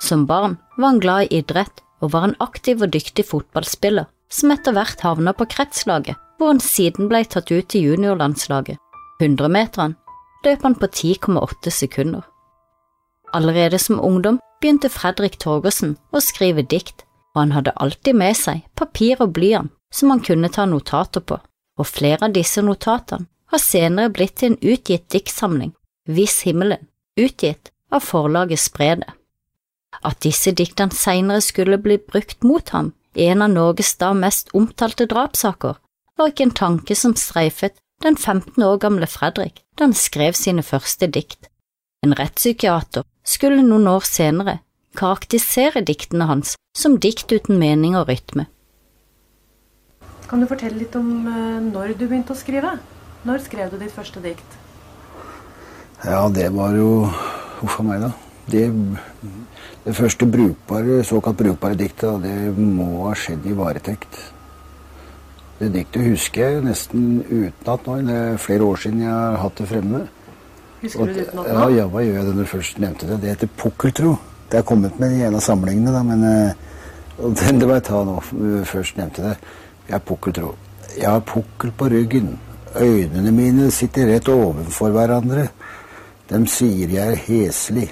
Som 0.00 0.26
barn 0.28 0.58
var 0.76 0.92
han 0.92 1.00
glad 1.00 1.26
i 1.26 1.40
idrett 1.40 1.82
og 2.04 2.12
var 2.12 2.28
en 2.28 2.36
aktiv 2.44 2.84
og 2.84 2.92
dyktig 2.92 3.24
fotballspiller, 3.26 4.06
som 4.28 4.52
etter 4.52 4.76
hvert 4.76 5.00
havna 5.00 5.32
på 5.32 5.48
kretslaget, 5.48 6.16
hvor 6.36 6.52
han 6.52 6.60
siden 6.60 7.08
ble 7.08 7.24
tatt 7.24 7.50
ut 7.50 7.68
til 7.72 7.90
juniorlandslaget. 7.90 8.76
100-meteren 9.24 9.96
løp 10.44 10.62
han 10.68 10.76
på 10.76 10.86
10,8 10.92 11.72
sekunder. 11.72 12.26
Allerede 13.36 13.78
som 13.82 14.00
ungdom 14.00 14.38
begynte 14.62 14.88
Fredrik 14.92 15.36
Torgersen 15.42 15.96
å 16.12 16.22
skrive 16.24 16.64
dikt, 16.64 17.04
og 17.34 17.42
han 17.44 17.52
hadde 17.56 17.76
alltid 17.76 18.16
med 18.16 18.38
seg 18.38 18.64
papir 18.80 19.20
og 19.20 19.34
blyant 19.36 19.74
som 19.92 20.10
han 20.12 20.24
kunne 20.24 20.48
ta 20.52 20.64
notater 20.68 21.20
på 21.20 21.38
og 21.76 21.88
flere 21.88 22.26
av 22.26 22.34
disse 22.36 22.62
notatene 22.64 23.28
har 23.52 23.62
senere 23.62 24.12
blitt 24.12 24.38
til 24.40 24.54
en 24.54 24.60
utgitt 24.72 25.08
diktsamling, 25.12 25.72
Viss 26.06 26.40
himmelen, 26.46 26.86
utgitt 27.18 27.72
av 27.90 28.04
forlaget 28.06 28.62
Sprede. 28.62 29.08
At 30.06 30.20
disse 30.22 30.52
diktene 30.54 30.94
senere 30.94 31.42
skulle 31.42 31.80
bli 31.82 31.98
brukt 31.98 32.44
mot 32.46 32.68
ham 32.74 32.92
i 33.14 33.26
en 33.30 33.42
av 33.42 33.52
Norges 33.52 33.94
da 34.00 34.12
mest 34.14 34.52
omtalte 34.54 35.08
drapssaker, 35.10 35.76
var 36.16 36.30
ikke 36.30 36.48
en 36.48 36.58
tanke 36.58 36.96
som 36.98 37.16
streifet 37.18 37.76
den 38.04 38.16
15 38.16 38.62
år 38.62 38.78
gamle 38.82 39.08
Fredrik 39.10 39.62
da 39.76 39.88
han 39.88 39.96
skrev 39.96 40.36
sine 40.38 40.62
første 40.62 41.08
dikt. 41.10 41.50
En 42.06 42.14
rettspsykiater 42.14 43.02
skulle 43.26 43.64
noen 43.66 43.88
år 43.90 44.04
senere 44.06 44.60
karakterisere 44.96 45.80
diktene 45.82 46.28
hans 46.28 46.52
som 46.78 47.00
dikt 47.02 47.32
uten 47.34 47.58
mening 47.58 47.96
og 47.98 48.06
rytme. 48.06 48.46
Kan 50.30 50.42
du 50.42 50.46
fortelle 50.46 50.78
litt 50.78 50.94
om 50.98 51.26
eh, 51.26 51.58
når 51.66 51.96
du 51.98 52.06
begynte 52.06 52.34
å 52.34 52.38
skrive? 52.38 52.76
Når 53.26 53.42
skrev 53.42 53.74
du 53.74 53.80
ditt 53.80 53.94
første 53.94 54.22
dikt? 54.22 54.54
Ja, 56.04 56.28
det 56.30 56.46
var 56.54 56.78
jo 56.78 57.08
Huff 57.58 57.80
a 57.80 57.86
meg, 57.88 58.04
da. 58.04 58.12
Det, 58.46 58.64
det 59.82 59.94
første 59.96 60.28
brukbare, 60.30 61.00
såkalt 61.08 61.40
brukbare 61.40 61.78
diktet, 61.78 62.20
det 62.22 62.52
må 62.54 63.08
ha 63.08 63.14
skjedd 63.18 63.48
i 63.48 63.54
varetekt. 63.56 64.18
Det 65.58 65.72
diktet 65.74 66.06
husker 66.06 66.52
jeg 66.52 66.66
nesten 66.68 67.24
utenat 67.24 67.88
nå. 67.88 67.96
Det 68.06 68.18
er 68.20 68.44
flere 68.44 68.68
år 68.68 68.84
siden 68.84 69.02
jeg 69.06 69.10
har 69.10 69.40
hatt 69.42 69.58
det 69.58 69.70
fremme. 69.72 70.04
Husker 70.86 71.10
du 71.10 71.12
det 71.12 71.26
utenat? 71.28 71.50
Ja, 71.52 71.66
ja, 71.80 71.90
hva 71.90 72.04
gjør 72.06 72.16
jeg 72.20 72.30
når 72.30 72.40
du 72.40 72.50
først 72.54 72.80
nevnte 72.82 73.10
det? 73.10 73.20
Det 73.22 73.34
heter 73.34 73.52
Pukkeltro. 73.60 74.16
Det 74.50 74.60
er 74.60 74.66
kommet 74.66 74.98
med 75.02 75.16
i 75.16 75.24
en 75.26 75.34
av 75.34 75.42
samlingene, 75.42 75.92
da, 75.92 76.02
men 76.06 76.22
den 77.16 77.58
det 77.60 77.66
må 77.66 77.78
jeg 77.78 77.86
ta 77.88 78.02
nå, 78.06 78.16
først 78.68 78.98
nevnte 79.00 79.24
det. 79.24 79.36
Jeg 79.88 79.96
er 79.98 80.04
pukkeltro. 80.06 80.54
Jeg 80.96 81.08
har 81.10 81.22
pukkel 81.26 81.72
på 81.78 81.88
ryggen. 81.92 82.38
Øynene 82.76 83.32
mine 83.32 83.70
sitter 83.70 84.10
rett 84.10 84.28
ovenfor 84.28 84.92
hverandre. 84.92 85.48
De 86.28 86.40
sier 86.50 86.90
jeg 86.90 87.12
er 87.12 87.20
heslig, 87.28 87.86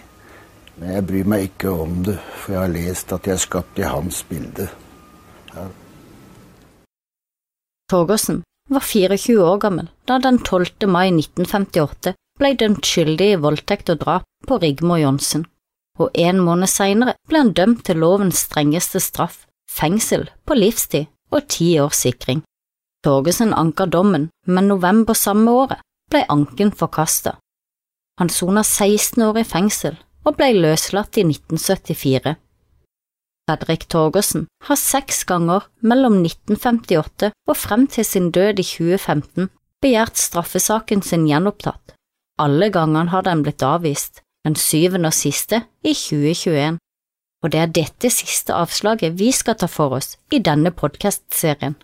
men 0.76 0.96
jeg 0.96 1.06
bryr 1.06 1.28
meg 1.30 1.46
ikke 1.48 1.70
om 1.70 2.00
det, 2.04 2.16
for 2.40 2.56
jeg 2.56 2.60
har 2.60 2.72
lest 2.72 3.14
at 3.14 3.28
jeg 3.28 3.36
er 3.36 3.44
skapt 3.44 3.78
i 3.78 3.86
hans 3.86 4.24
bilde. 4.28 4.66
Ja. 5.54 5.68
Torgersen 7.90 8.42
var 8.70 8.82
24 8.82 9.38
år 9.44 9.60
gammel 9.62 9.88
da 10.08 10.18
den 10.18 10.40
12. 10.42 10.88
mai 10.90 11.12
1958 11.12 12.14
ble 12.40 12.54
dømt 12.58 12.86
skyldig 12.86 13.28
i 13.34 13.40
voldtekt 13.40 13.90
og 13.94 14.00
drap 14.02 14.24
på 14.48 14.58
Rigmor 14.62 15.00
Johnsen, 15.02 15.46
og 15.98 16.10
en 16.18 16.40
måned 16.42 16.70
senere 16.70 17.14
ble 17.28 17.42
han 17.44 17.52
dømt 17.56 17.84
til 17.86 18.00
lovens 18.02 18.44
strengeste 18.48 19.00
straff, 19.02 19.44
fengsel 19.70 20.28
på 20.46 20.56
livstid 20.58 21.06
og 21.34 21.46
ti 21.50 21.74
års 21.82 22.02
sikring. 22.04 22.42
Torgersen 23.04 23.52
anker 23.54 23.86
dommen, 23.86 24.30
men 24.46 24.68
november 24.68 25.14
samme 25.14 25.50
året 25.50 25.82
ble 26.10 26.24
anken 26.32 26.72
forkasta. 26.72 27.36
Han 28.20 28.30
sona 28.30 28.62
16 28.62 29.22
år 29.26 29.40
i 29.42 29.46
fengsel 29.46 29.98
og 30.24 30.38
ble 30.38 30.52
løslatt 30.56 31.18
i 31.18 31.24
1974. 31.26 32.36
Fredrik 33.44 33.84
Torgersen 33.92 34.46
har 34.64 34.80
seks 34.80 35.24
ganger 35.28 35.66
mellom 35.84 36.22
1958 36.22 37.32
og 37.34 37.58
frem 37.60 37.84
til 37.92 38.06
sin 38.08 38.30
død 38.32 38.62
i 38.62 38.64
2015 38.64 39.50
begjært 39.84 40.16
straffesaken 40.16 41.02
sin 41.04 41.26
gjenopptatt. 41.28 41.92
Alle 42.38 42.70
gangene 42.70 43.10
har 43.10 43.22
den 43.22 43.42
blitt 43.42 43.62
avvist, 43.62 44.22
den 44.44 44.56
syvende 44.56 45.12
og 45.12 45.14
siste 45.14 45.62
i 45.82 45.94
2021 45.94 46.78
og 47.44 47.52
det 47.52 47.60
er 47.60 47.72
dette 47.76 48.08
siste 48.08 48.56
avslaget 48.56 49.18
vi 49.20 49.28
skal 49.36 49.58
ta 49.60 49.68
for 49.68 49.98
oss 49.98 50.14
i 50.32 50.40
denne 50.40 50.72
podkastserien. 50.72 51.76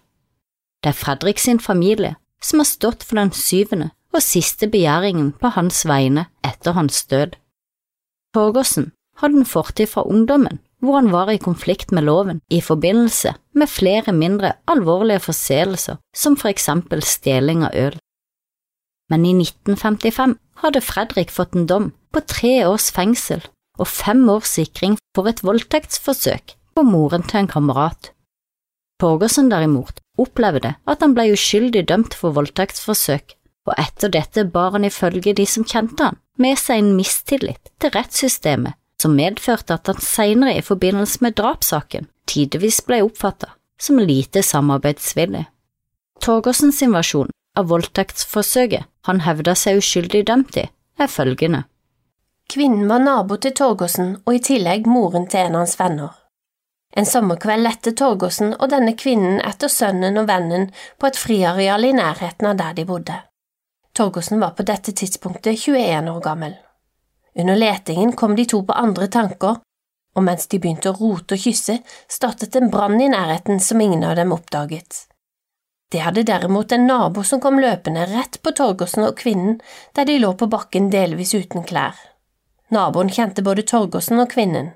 Det 0.81 0.95
er 0.95 0.97
Fredrik 0.97 1.39
sin 1.39 1.61
familie 1.61 2.15
som 2.41 2.63
har 2.63 2.69
stått 2.71 3.05
for 3.05 3.21
den 3.21 3.33
syvende 3.37 3.91
og 4.17 4.25
siste 4.25 4.71
begjæringen 4.73 5.35
på 5.37 5.53
hans 5.53 5.85
vegne 5.87 6.25
etter 6.47 6.73
hans 6.79 7.05
død. 7.13 7.37
Torgersen 8.33 8.91
hadde 9.21 9.43
en 9.43 9.53
fortid 9.53 9.93
fra 9.93 10.07
ungdommen 10.09 10.63
hvor 10.81 10.97
han 10.97 11.13
var 11.13 11.29
i 11.29 11.37
konflikt 11.37 11.93
med 11.93 12.07
loven 12.09 12.41
i 12.49 12.63
forbindelse 12.65 13.35
med 13.53 13.69
flere 13.69 14.15
mindre 14.17 14.55
alvorlige 14.65 15.21
forseelser, 15.27 15.99
som 16.17 16.39
for 16.41 16.49
eksempel 16.49 17.05
stjeling 17.05 17.67
av 17.67 17.77
øl. 17.77 17.99
Men 19.11 19.27
i 19.27 19.33
1955 19.35 20.37
hadde 20.63 20.85
Fredrik 20.85 21.33
fått 21.35 21.57
en 21.57 21.67
dom 21.67 21.91
på 22.15 22.23
tre 22.27 22.55
års 22.69 22.91
fengsel 22.95 23.43
og 23.81 23.89
fem 23.89 24.23
års 24.31 24.55
sikring 24.57 24.97
for 25.17 25.31
et 25.31 25.43
voldtektsforsøk 25.47 26.55
på 26.77 26.85
moren 26.87 27.25
til 27.27 27.43
en 27.43 27.51
kamerat. 27.51 28.13
Torgersen 29.01 29.49
derimot 29.51 30.01
opplevde 30.21 30.75
at 30.91 31.03
han 31.03 31.15
ble 31.17 31.31
uskyldig 31.35 31.87
dømt 31.89 32.17
for 32.17 32.37
voldtektsforsøk, 32.37 33.37
og 33.69 33.75
etter 33.81 34.13
dette 34.13 34.45
bar 34.53 34.75
han 34.77 34.85
ifølge 34.85 35.35
de 35.37 35.47
som 35.49 35.65
kjente 35.65 36.11
han, 36.11 36.19
med 36.41 36.59
seg 36.61 36.83
en 36.83 36.95
mistillit 36.97 37.73
til 37.81 37.93
rettssystemet 37.97 38.77
som 39.01 39.17
medførte 39.17 39.77
at 39.77 39.89
han 39.89 40.01
senere 40.05 40.59
i 40.59 40.65
forbindelse 40.65 41.25
med 41.25 41.39
drapssaken 41.41 42.09
tidvis 42.29 42.83
ble 42.85 43.01
oppfattet 43.07 43.53
som 43.81 43.99
lite 43.99 44.43
samarbeidsvillig. 44.45 45.47
Torgersens 46.21 46.83
invasjon 46.85 47.33
av 47.59 47.71
voldtektsforsøket 47.73 48.87
han 49.09 49.23
hevda 49.25 49.55
seg 49.57 49.81
uskyldig 49.81 50.25
dømt 50.29 50.57
i, 50.61 50.67
er 51.01 51.11
følgende. 51.11 51.65
Kvinnen 52.51 52.89
var 52.91 53.03
nabo 53.03 53.37
til 53.39 53.55
Torgersen 53.55 54.17
og 54.25 54.35
i 54.35 54.43
tillegg 54.43 54.89
moren 54.91 55.29
til 55.31 55.47
en 55.47 55.57
av 55.59 55.65
hans 55.65 55.77
venner. 55.79 56.17
En 56.99 57.07
sommerkveld 57.07 57.63
lette 57.63 57.93
Torgersen 57.95 58.57
og 58.57 58.73
denne 58.73 58.97
kvinnen 58.99 59.39
etter 59.47 59.71
sønnen 59.71 60.19
og 60.19 60.27
vennen 60.27 60.71
på 60.99 61.07
et 61.07 61.19
friareal 61.19 61.87
i 61.87 61.93
nærheten 61.95 62.51
av 62.51 62.59
der 62.59 62.75
de 62.75 62.87
bodde. 62.89 63.19
Torgersen 63.95 64.43
var 64.43 64.57
på 64.59 64.67
dette 64.67 64.95
tidspunktet 64.97 65.63
21 65.67 66.11
år 66.11 66.21
gammel. 66.25 66.57
Under 67.39 67.57
letingen 67.57 68.13
kom 68.19 68.35
de 68.37 68.47
to 68.51 68.63
på 68.67 68.75
andre 68.75 69.07
tanker, 69.07 69.61
og 70.17 70.27
mens 70.27 70.49
de 70.51 70.59
begynte 70.59 70.91
å 70.91 70.99
rote 70.99 71.39
og 71.39 71.45
kysse, 71.45 71.79
startet 72.11 72.59
en 72.59 72.71
brann 72.71 72.99
i 72.99 73.11
nærheten 73.11 73.63
som 73.63 73.81
ingen 73.81 74.03
av 74.07 74.17
dem 74.19 74.35
oppdaget. 74.35 75.07
Det 75.91 75.99
hadde 76.05 76.23
derimot 76.23 76.73
en 76.73 76.87
nabo 76.87 77.25
som 77.27 77.41
kom 77.43 77.59
løpende 77.59 78.05
rett 78.13 78.39
på 78.45 78.53
Torgersen 78.55 79.09
og 79.09 79.17
kvinnen 79.19 79.57
der 79.99 80.07
de 80.07 80.21
lå 80.23 80.33
på 80.39 80.47
bakken 80.51 80.91
delvis 80.93 81.35
uten 81.35 81.67
klær. 81.67 81.97
Naboen 82.71 83.11
kjente 83.11 83.43
både 83.43 83.67
Torgersen 83.67 84.23
og 84.23 84.31
kvinnen. 84.31 84.71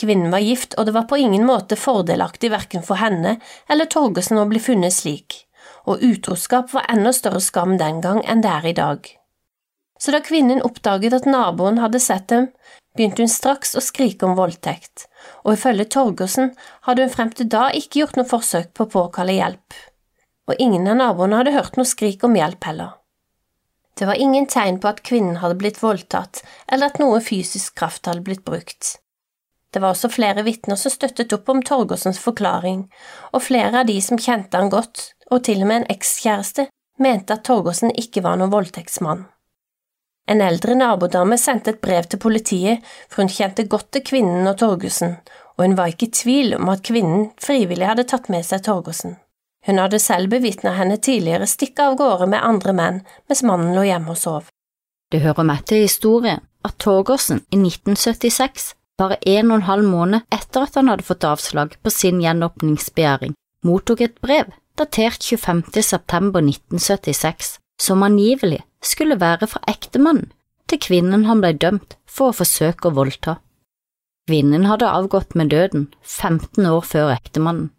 Kvinnen 0.00 0.32
var 0.32 0.44
gift, 0.44 0.76
og 0.76 0.86
det 0.86 0.94
var 0.96 1.06
på 1.08 1.16
ingen 1.20 1.46
måte 1.48 1.76
fordelaktig 1.80 2.52
verken 2.52 2.84
for 2.84 3.00
henne 3.00 3.38
eller 3.72 3.88
Torgersen 3.88 4.40
å 4.40 4.46
bli 4.50 4.60
funnet 4.60 4.92
slik, 4.92 5.46
og 5.88 6.04
utroskap 6.04 6.74
var 6.76 6.88
enda 6.92 7.12
større 7.16 7.40
skam 7.40 7.78
den 7.80 8.04
gang 8.04 8.20
enn 8.28 8.44
det 8.44 8.52
er 8.52 8.68
i 8.68 8.76
dag. 8.76 9.08
Så 10.00 10.12
da 10.12 10.20
kvinnen 10.24 10.62
oppdaget 10.64 11.16
at 11.16 11.28
naboen 11.28 11.80
hadde 11.80 12.00
sett 12.00 12.28
dem, 12.28 12.48
begynte 12.96 13.24
hun 13.24 13.32
straks 13.32 13.74
å 13.76 13.84
skrike 13.84 14.28
om 14.28 14.36
voldtekt, 14.36 15.08
og 15.44 15.56
ifølge 15.56 15.88
Torgersen 15.92 16.52
hadde 16.84 17.06
hun 17.06 17.12
frem 17.16 17.32
til 17.32 17.48
da 17.52 17.68
ikke 17.76 18.02
gjort 18.02 18.20
noe 18.20 18.28
forsøk 18.28 18.72
på 18.76 18.86
å 18.86 18.92
påkalle 18.92 19.36
hjelp, 19.36 19.76
og 20.50 20.58
ingen 20.58 20.88
av 20.90 20.98
naboene 20.98 21.38
hadde 21.40 21.54
hørt 21.54 21.78
noe 21.78 21.88
skrik 21.88 22.24
om 22.26 22.34
hjelp 22.34 22.66
heller. 22.66 22.96
Det 23.98 24.06
var 24.08 24.18
ingen 24.18 24.46
tegn 24.50 24.80
på 24.80 24.88
at 24.88 25.02
kvinnen 25.06 25.38
hadde 25.42 25.58
blitt 25.60 25.78
voldtatt, 25.82 26.42
eller 26.72 26.90
at 26.90 27.00
noe 27.02 27.20
fysisk 27.22 27.76
kraft 27.78 28.08
hadde 28.08 28.24
blitt 28.26 28.44
brukt. 28.46 28.96
Det 29.70 29.82
var 29.82 29.94
også 29.94 30.10
flere 30.10 30.42
vitner 30.42 30.78
som 30.80 30.90
støttet 30.90 31.32
opp 31.36 31.50
om 31.52 31.62
Torgersens 31.62 32.18
forklaring, 32.18 32.86
og 33.30 33.44
flere 33.46 33.82
av 33.82 33.90
de 33.90 33.98
som 34.02 34.18
kjente 34.18 34.58
han 34.58 34.72
godt, 34.72 35.12
og 35.30 35.44
til 35.46 35.62
og 35.62 35.70
med 35.70 35.82
en 35.82 35.92
ekskjæreste, 35.94 36.66
mente 36.98 37.36
at 37.36 37.44
Torgersen 37.46 37.92
ikke 37.94 38.24
var 38.24 38.40
noen 38.40 38.52
voldtektsmann. 38.54 39.28
En 40.30 40.42
eldre 40.44 40.76
nabodame 40.78 41.38
sendte 41.40 41.74
et 41.74 41.80
brev 41.82 42.06
til 42.10 42.20
politiet, 42.22 42.84
for 43.08 43.22
hun 43.22 43.32
kjente 43.32 43.66
godt 43.70 43.90
til 43.94 44.04
kvinnen 44.06 44.46
og 44.50 44.58
Torgersen, 44.62 45.16
og 45.56 45.64
hun 45.66 45.78
var 45.78 45.92
ikke 45.92 46.08
i 46.08 46.14
tvil 46.22 46.54
om 46.58 46.70
at 46.72 46.84
kvinnen 46.86 47.30
frivillig 47.40 47.88
hadde 47.88 48.08
tatt 48.10 48.30
med 48.32 48.46
seg 48.46 48.64
Torgersen. 48.66 49.18
Hun 49.66 49.78
hadde 49.78 50.00
selv 50.00 50.30
bevitnet 50.32 50.78
henne 50.78 50.96
tidligere 50.96 51.48
stikke 51.50 51.90
av 51.90 51.98
gårde 52.00 52.30
med 52.32 52.44
andre 52.44 52.72
menn 52.76 53.00
mens 53.28 53.42
mannen 53.44 53.74
lå 53.76 53.84
hjemme 53.88 54.14
og 54.14 54.20
sov. 54.20 54.48
Det 55.12 55.20
hører 55.24 55.46
med 55.46 55.66
til 55.68 55.84
historien 55.84 56.40
at 56.64 56.78
Torgersen 56.80 57.42
i 57.50 57.58
1976, 57.58 58.74
bare 59.00 59.18
en 59.26 59.50
og 59.50 59.58
en 59.58 59.68
halv 59.68 59.86
måned 59.88 60.26
etter 60.32 60.66
at 60.66 60.76
han 60.78 60.90
hadde 60.92 61.06
fått 61.06 61.26
avslag 61.26 61.76
på 61.82 61.92
sin 61.92 62.20
gjenåpningsbegjæring, 62.22 63.34
mottok 63.66 64.04
et 64.04 64.18
brev 64.24 64.52
datert 64.80 65.24
25. 65.24 65.64
september 65.82 66.40
1976 66.44 67.56
som 67.80 68.04
angivelig 68.04 68.62
skulle 68.84 69.18
være 69.20 69.48
fra 69.50 69.62
ektemannen 69.68 70.30
til 70.70 70.80
kvinnen 70.84 71.26
han 71.26 71.40
ble 71.42 71.52
dømt 71.58 71.96
for 72.08 72.30
å 72.30 72.36
forsøke 72.36 72.88
å 72.88 72.96
voldta. 72.96 73.38
Kvinnen 74.28 74.68
hadde 74.70 74.88
avgått 74.88 75.34
med 75.34 75.50
døden 75.50 75.88
15 76.04 76.68
år 76.70 76.84
før 76.86 77.10
ektemannen. 77.16 77.72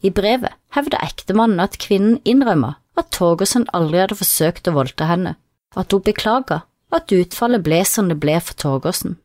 I 0.00 0.10
brevet 0.10 0.56
hevder 0.74 1.02
ektemannen 1.04 1.60
at 1.60 1.78
kvinnen 1.82 2.20
innrømmer 2.24 2.78
at 3.00 3.10
Torgersen 3.16 3.66
aldri 3.76 4.00
hadde 4.02 4.18
forsøkt 4.18 4.68
å 4.68 4.76
voldta 4.76 5.08
henne, 5.10 5.34
at 5.76 5.92
hun 5.92 6.04
beklager 6.04 6.64
at 6.90 7.12
utfallet 7.14 7.64
ble 7.64 7.82
som 7.86 8.08
det 8.10 8.18
ble 8.22 8.38
for 8.42 8.58
Torgersen. 8.58 9.18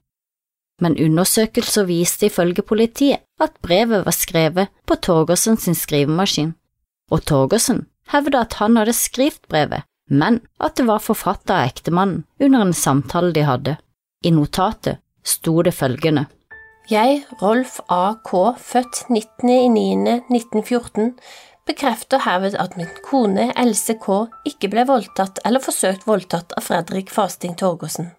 Men 0.83 0.97
undersøkelser 0.99 1.87
viste 1.87 2.27
ifølge 2.27 2.65
politiet 2.67 3.23
at 3.41 3.55
brevet 3.63 4.03
var 4.05 4.15
skrevet 4.15 4.71
på 4.87 4.99
Torgersen 5.07 5.57
sin 5.57 5.77
skrivemaskin, 5.77 6.53
og 7.11 7.23
Torgersen 7.29 7.85
hevder 8.11 8.43
at 8.43 8.59
han 8.59 8.75
hadde 8.79 8.95
skrevet 8.95 9.47
brevet, 9.49 9.87
men 10.11 10.41
at 10.59 10.75
det 10.77 10.85
var 10.89 11.01
forfattet 11.01 11.55
av 11.55 11.65
ektemannen 11.71 12.25
under 12.39 12.67
en 12.67 12.75
samtale 12.75 13.31
de 13.33 13.45
hadde. 13.47 13.77
I 14.25 14.31
notatet 14.35 15.01
sto 15.25 15.61
det 15.65 15.73
følgende. 15.73 16.27
Jeg, 16.89 17.25
Rolf 17.41 17.79
A. 17.89 18.13
K., 18.21 18.31
født 18.57 19.09
19.09.1914, 19.09 21.17
bekrefter 21.65 22.21
herved 22.21 22.53
at 22.61 22.75
min 22.77 22.89
kone 23.03 23.47
Else 23.57 23.95
K. 23.97 24.27
ikke 24.45 24.69
ble 24.69 24.83
voldtatt 24.85 25.39
eller 25.45 25.63
forsøkt 25.63 26.05
voldtatt 26.05 26.53
av 26.53 26.61
Fredrik 26.67 27.09
Fasting 27.09 27.55
Torgersen. 27.57 28.11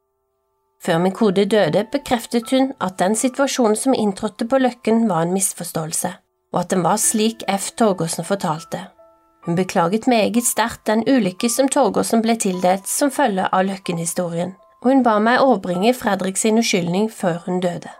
Før 0.82 0.98
min 0.98 1.14
kode 1.14 1.44
døde, 1.46 1.84
bekreftet 1.92 2.50
hun 2.50 2.72
at 2.82 2.98
den 2.98 3.14
situasjonen 3.14 3.78
som 3.78 3.94
inntrådte 3.94 4.48
på 4.50 4.58
Løkken, 4.58 5.06
var 5.08 5.22
en 5.22 5.34
misforståelse, 5.36 6.10
og 6.52 6.60
at 6.60 6.74
den 6.74 6.82
var 6.82 6.98
slik 6.98 7.44
F. 7.46 7.70
Torgersen 7.78 8.26
fortalte. 8.26 8.88
Hun 9.46 9.54
beklaget 9.54 10.08
meget 10.10 10.44
sterkt 10.44 10.88
den 10.90 11.04
ulykke 11.06 11.48
som 11.48 11.70
Torgersen 11.70 12.22
ble 12.22 12.34
tildelt 12.34 12.90
som 12.90 13.14
følge 13.14 13.46
av 13.46 13.62
Løkken-historien, 13.70 14.56
og 14.82 14.90
hun 14.90 15.06
ba 15.06 15.20
meg 15.22 15.38
overbringe 15.38 15.94
Fredrik 15.94 16.36
sin 16.36 16.58
uskyldning 16.58 17.06
før 17.14 17.46
hun 17.46 17.62
døde. 17.62 17.94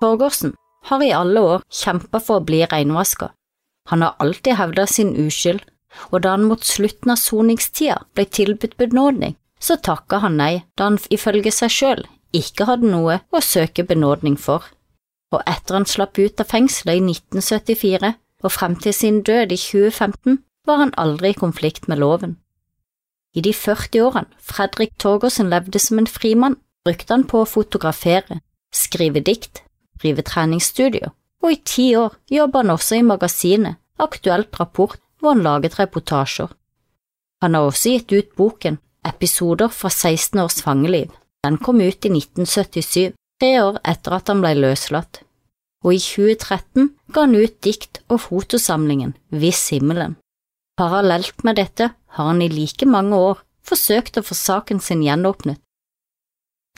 Torgersen 0.00 0.54
har 0.88 1.02
i 1.04 1.12
alle 1.12 1.40
år 1.40 1.66
kjempet 1.82 2.24
for 2.24 2.40
å 2.40 2.46
bli 2.46 2.62
reinvaska. 2.64 3.30
Han 3.90 4.02
har 4.02 4.16
alltid 4.18 4.56
hevda 4.56 4.86
sin 4.86 5.12
uskyld, 5.26 5.60
og 6.10 6.22
da 6.24 6.36
han 6.36 6.46
mot 6.48 6.64
slutten 6.64 7.12
av 7.12 7.20
soningstida 7.20 7.98
ble 8.14 8.24
tilbudt 8.24 8.78
benådning, 8.80 9.36
så 9.60 9.76
takka 9.76 10.22
han 10.24 10.38
nei 10.40 10.62
da 10.78 10.88
han 10.88 10.98
ifølge 11.12 11.52
seg 11.52 11.74
sjøl 11.74 12.04
ikke 12.36 12.66
hadde 12.68 12.90
noe 12.90 13.18
å 13.34 13.42
søke 13.42 13.84
benådning 13.86 14.36
for. 14.38 14.64
Og 15.34 15.42
etter 15.46 15.76
han 15.76 15.86
slapp 15.86 16.18
ut 16.18 16.42
av 16.42 16.50
fengselet 16.50 17.00
i 17.00 17.04
1974 17.12 18.14
og 18.44 18.54
frem 18.54 18.76
til 18.82 18.94
sin 18.96 19.20
død 19.26 19.52
i 19.52 19.58
2015, 19.58 20.38
var 20.66 20.80
han 20.80 20.94
aldri 20.96 21.32
i 21.32 21.38
konflikt 21.38 21.88
med 21.88 22.00
loven. 22.00 22.36
I 23.34 23.42
de 23.44 23.52
40 23.54 24.06
årene 24.06 24.40
Fredrik 24.42 24.96
Torgersen 24.98 25.50
levde 25.50 25.78
som 25.78 26.00
en 26.00 26.10
frimann, 26.10 26.58
brukte 26.84 27.12
han 27.14 27.26
på 27.28 27.42
å 27.42 27.48
fotografere, 27.48 28.40
skrive 28.74 29.22
dikt, 29.22 29.62
drive 30.00 30.24
treningsstudio, 30.26 31.12
og 31.42 31.52
i 31.52 31.60
ti 31.64 31.92
år 31.96 32.16
jobber 32.30 32.64
han 32.64 32.74
også 32.76 32.98
i 32.98 33.06
magasinet 33.06 33.78
Aktuelt 34.00 34.60
Rapport, 34.60 34.96
hvor 35.20 35.34
han 35.34 35.44
laget 35.44 35.78
reportasjer. 35.78 36.48
Han 37.42 37.54
har 37.54 37.68
også 37.68 37.96
gitt 37.96 38.12
ut 38.12 38.36
boken 38.36 38.78
Episoder 39.06 39.68
fra 39.72 39.88
16 39.88 40.40
års 40.40 40.60
fangeliv. 40.62 41.08
Den 41.44 41.56
kom 41.56 41.80
ut 41.80 42.04
i 42.04 42.12
1977, 42.12 43.12
tre 43.40 43.52
år 43.62 43.78
etter 43.88 44.16
at 44.16 44.28
han 44.28 44.42
ble 44.44 44.52
løslatt, 44.58 45.22
og 45.84 45.94
i 45.96 46.00
2013 46.04 46.90
ga 47.12 47.24
han 47.24 47.36
ut 47.36 47.56
dikt- 47.64 48.02
og 48.08 48.20
fotosamlingen 48.26 49.14
Viss 49.32 49.70
himmelen. 49.72 50.18
Parallelt 50.76 51.44
med 51.44 51.56
dette 51.56 51.90
har 52.16 52.28
han 52.28 52.42
i 52.42 52.48
like 52.52 52.86
mange 52.88 53.16
år 53.16 53.40
forsøkt 53.64 54.20
å 54.20 54.24
få 54.24 54.36
saken 54.36 54.80
sin 54.84 55.02
gjenåpnet. 55.04 55.60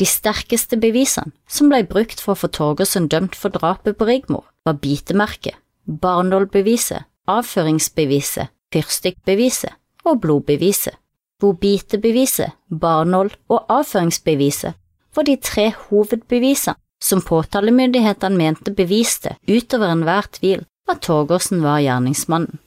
De 0.01 0.07
sterkeste 0.09 0.79
bevisene 0.81 1.33
som 1.49 1.69
ble 1.69 1.83
brukt 1.89 2.21
for 2.21 2.35
å 2.35 2.41
få 2.43 2.51
Torgersen 2.53 3.09
dømt 3.13 3.37
for 3.39 3.53
drapet 3.53 3.99
på 3.99 4.09
Rigmor, 4.09 4.47
var 4.65 4.79
bitemerket, 4.81 5.59
barnålbeviset, 5.85 7.05
avføringsbeviset, 7.29 8.51
fyrstikkbeviset 8.73 9.75
og 10.09 10.21
blodbeviset, 10.23 10.95
hvor 11.43 11.59
bitebeviset, 11.59 12.55
barnål 12.71 13.33
og 13.51 13.67
avføringsbeviset 13.69 14.79
var 15.15 15.29
de 15.29 15.37
tre 15.37 15.73
hovedbevisene 15.89 16.79
som 17.03 17.23
påtalemyndighetene 17.23 18.39
mente 18.39 18.73
beviste 18.75 19.35
utover 19.49 19.91
enhver 19.91 20.29
tvil 20.33 20.63
at 20.89 21.03
Torgersen 21.03 21.63
var 21.63 21.83
gjerningsmannen. 21.83 22.61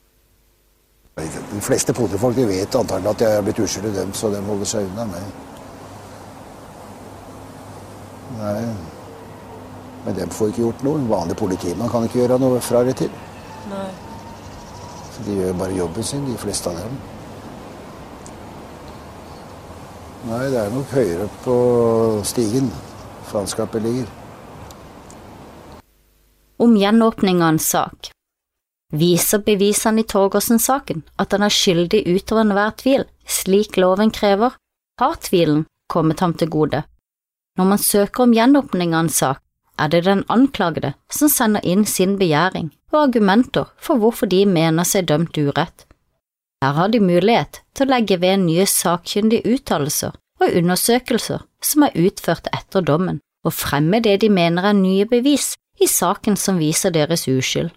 De 1.16 1.62
fleste 1.64 1.96
politifolk 1.96 2.38
vet 2.50 2.76
antagelig 2.76 3.14
at 3.14 3.22
jeg 3.24 3.38
er 3.38 3.44
blitt 3.48 3.60
uskyldig 3.64 3.94
dømt, 3.96 4.18
så 4.20 4.32
de 4.34 4.42
holder 4.44 4.68
seg 4.68 4.90
unna 4.90 5.08
meg. 5.08 5.55
Nei, 8.39 8.62
men 10.06 10.17
de 10.17 10.28
får 10.32 10.52
ikke 10.52 10.63
gjort 10.63 10.84
noe. 10.86 11.04
Vanlig 11.10 11.38
politimann 11.39 11.91
kan 11.91 12.08
ikke 12.08 12.21
gjøre 12.21 12.39
noe 12.41 12.62
fra 12.63 12.84
eller 12.84 12.98
til. 12.98 13.12
Nei. 13.71 13.89
Så 15.15 15.26
de 15.28 15.38
gjør 15.39 15.60
bare 15.60 15.78
jobben 15.78 16.04
sin, 16.04 16.26
de 16.28 16.36
fleste 16.39 16.71
av 16.71 16.82
dem. 16.82 16.98
Nei, 20.26 20.43
det 20.50 20.60
er 20.60 20.74
nok 20.74 20.91
høyere 20.95 21.30
på 21.45 21.56
stigen 22.26 22.71
faenskapet 23.30 23.84
ligger. 23.86 24.10
Om 26.58 26.76
gjenåpning 26.80 27.41
av 27.43 27.56
en 27.56 27.60
sak 27.60 28.12
Viser 28.95 29.41
bevisene 29.43 30.04
i 30.04 30.08
Torgersen-saken 30.08 31.02
at 31.19 31.34
han 31.34 31.43
er 31.43 31.54
skyldig 31.54 32.04
utover 32.06 32.45
enhver 32.45 32.76
tvil, 32.80 33.04
slik 33.28 33.80
loven 33.82 34.13
krever, 34.13 34.54
har 35.02 35.17
tvilen 35.26 35.65
kommet 35.91 36.21
ham 36.24 36.36
til 36.38 36.52
gode. 36.54 36.84
Når 37.56 37.68
man 37.72 37.80
søker 37.80 38.26
om 38.26 38.34
gjenåpning 38.36 38.94
av 38.94 39.06
en 39.06 39.10
sak, 39.10 39.41
er 39.80 39.91
det 39.91 40.06
den 40.06 40.24
anklagede 40.32 40.94
som 41.12 41.32
sender 41.32 41.63
inn 41.68 41.86
sin 41.88 42.15
begjæring 42.20 42.72
og 42.94 43.02
argumenter 43.08 43.72
for 43.82 44.00
hvorfor 44.00 44.30
de 44.32 44.46
mener 44.48 44.88
seg 44.88 45.08
dømt 45.12 45.38
urett. 45.38 45.86
Her 46.63 46.74
har 46.80 46.91
de 46.91 47.02
mulighet 47.04 47.62
til 47.76 47.86
å 47.86 47.94
legge 47.96 48.18
ved 48.22 48.46
nye 48.46 48.65
sakkyndige 48.70 49.56
uttalelser 49.56 50.15
og 50.41 50.56
undersøkelser 50.62 51.44
som 51.63 51.86
er 51.88 51.98
utført 52.00 52.48
etter 52.56 52.84
dommen, 52.86 53.20
og 53.46 53.54
fremme 53.54 54.00
det 54.04 54.20
de 54.24 54.30
mener 54.32 54.72
er 54.72 54.78
nye 54.78 55.06
bevis 55.08 55.54
i 55.80 55.88
saken 55.91 56.39
som 56.39 56.60
viser 56.60 56.94
deres 56.96 57.28
uskyld. 57.28 57.70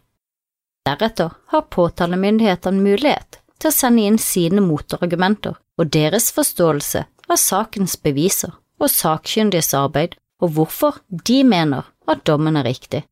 Deretter 0.86 1.34
har 1.52 1.68
påtalemyndighetene 1.74 2.80
mulighet 2.80 3.40
til 3.58 3.70
å 3.70 3.74
sende 3.74 4.06
inn 4.06 4.18
sine 4.22 4.62
motargumenter 4.64 5.58
og 5.78 5.90
deres 5.92 6.30
forståelse 6.34 7.04
av 7.28 7.42
sakens 7.42 7.98
beviser 8.00 8.54
og 8.78 8.90
sakkyndiges 8.92 9.74
arbeid, 9.74 10.16
og 10.42 10.54
hvorfor 10.54 11.00
de 11.10 11.42
mener 11.44 11.88
at 12.08 12.24
dommen 12.26 12.56
er 12.56 12.66
riktig. 12.68 13.02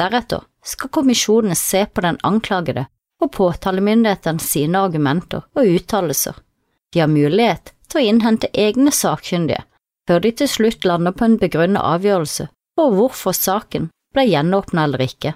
Deretter 0.00 0.44
skal 0.66 0.92
kommisjonene 0.92 1.56
se 1.56 1.84
på 1.86 2.02
den 2.04 2.18
anklagede 2.26 2.86
og 3.22 3.32
påtalemyndighetene 3.32 4.42
sine 4.42 4.82
argumenter 4.88 5.46
og 5.56 5.70
uttalelser. 5.78 6.34
De 6.92 7.00
har 7.00 7.12
mulighet 7.12 7.72
til 7.88 8.02
å 8.02 8.08
innhente 8.10 8.50
egne 8.52 8.92
sakkyndige 8.92 9.64
før 10.06 10.22
de 10.22 10.32
til 10.38 10.50
slutt 10.50 10.84
lander 10.86 11.14
på 11.16 11.26
en 11.26 11.38
begrunnet 11.40 11.82
avgjørelse 11.82 12.48
for 12.76 12.94
hvorfor 12.94 13.34
saken 13.34 13.88
ble 14.14 14.26
gjenåpnet 14.28 14.84
eller 14.84 15.02
ikke. 15.06 15.32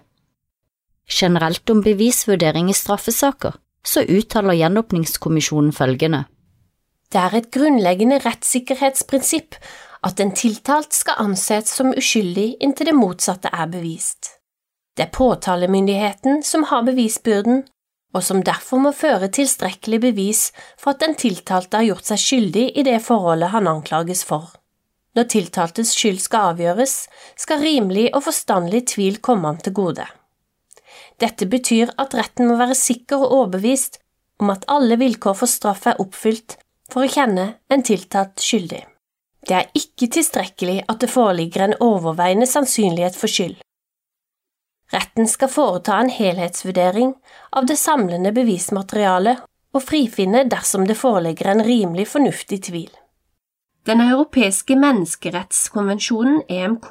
Generelt 1.11 1.71
om 1.71 1.81
bevisvurdering 1.83 2.71
i 2.71 2.77
straffesaker 2.77 3.57
så 3.83 4.05
uttaler 4.05 4.59
Gjenåpningskommisjonen 4.61 5.73
følgende. 5.75 6.25
Det 7.11 7.19
er 7.19 7.35
et 7.35 7.51
grunnleggende 7.51 8.21
rettssikkerhetsprinsipp 8.23 9.57
at 10.07 10.21
en 10.23 10.31
tiltalt 10.37 10.95
skal 10.95 11.19
anses 11.25 11.73
som 11.75 11.91
uskyldig 11.91 12.53
inntil 12.63 12.93
det 12.93 12.95
motsatte 12.95 13.51
er 13.51 13.67
bevist. 13.73 14.37
Det 14.95 15.09
er 15.09 15.15
påtalemyndigheten 15.17 16.45
som 16.47 16.69
har 16.71 16.85
bevisbyrden, 16.87 17.65
og 18.15 18.23
som 18.27 18.45
derfor 18.47 18.83
må 18.83 18.93
føre 18.95 19.31
tilstrekkelig 19.31 20.01
bevis 20.07 20.45
for 20.79 20.93
at 20.95 21.03
den 21.03 21.17
tiltalte 21.19 21.79
har 21.79 21.89
gjort 21.89 22.13
seg 22.13 22.23
skyldig 22.23 22.65
i 22.79 22.87
det 22.87 22.99
forholdet 23.03 23.55
han 23.57 23.71
anklages 23.71 24.25
for. 24.25 24.51
når 25.19 25.27
tiltaltes 25.27 25.91
skyld 25.99 26.21
skal 26.23 26.53
avgjøres, 26.53 27.09
skal 27.35 27.59
rimelig 27.59 28.05
og 28.15 28.23
forstandelig 28.29 28.85
tvil 28.93 29.17
komme 29.19 29.49
ham 29.49 29.57
til 29.59 29.75
gode. 29.75 30.05
Dette 31.19 31.49
betyr 31.51 31.91
at 31.99 32.15
retten 32.15 32.47
må 32.47 32.55
være 32.61 32.79
sikker 32.79 33.19
og 33.19 33.33
overbevist 33.39 33.99
om 34.39 34.55
at 34.55 34.65
alle 34.69 34.97
vilkår 35.01 35.35
for 35.35 35.51
straff 35.51 35.89
er 35.91 35.99
oppfylt 35.99 36.61
for 36.93 37.07
å 37.07 37.11
kjenne 37.11 37.47
en 37.71 37.83
tiltatt 37.87 38.43
skyldig. 38.43 38.85
Det 39.47 39.57
er 39.57 39.71
ikke 39.77 40.11
tilstrekkelig 40.13 40.83
at 40.91 41.01
det 41.01 41.11
foreligger 41.11 41.65
en 41.65 41.77
overveiende 41.81 42.49
sannsynlighet 42.49 43.17
for 43.17 43.33
skyld. 43.33 43.59
Retten 44.91 45.29
skal 45.31 45.53
foreta 45.53 45.97
en 46.03 46.11
helhetsvurdering 46.11 47.15
av 47.57 47.69
det 47.71 47.79
samlende 47.79 48.33
bevismaterialet 48.35 49.45
og 49.71 49.85
frifinne 49.87 50.43
dersom 50.51 50.87
det 50.89 50.99
foreligger 50.99 51.53
en 51.53 51.63
rimelig 51.65 52.09
fornuftig 52.11 52.59
tvil. 52.67 52.91
Den 53.87 54.03
europeiske 54.05 54.77
menneskerettskonvensjonen, 54.77 56.43
EMK, 56.49 56.91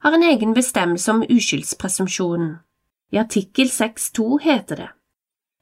har 0.00 0.16
en 0.16 0.24
egen 0.24 0.54
bestemmelse 0.56 1.12
om 1.12 1.26
uskyldspresumpsjonen. 1.26 2.54
I 3.12 3.18
artikkel 3.20 3.68
6.2 3.68 4.38
heter 4.46 4.84
det 4.84 4.88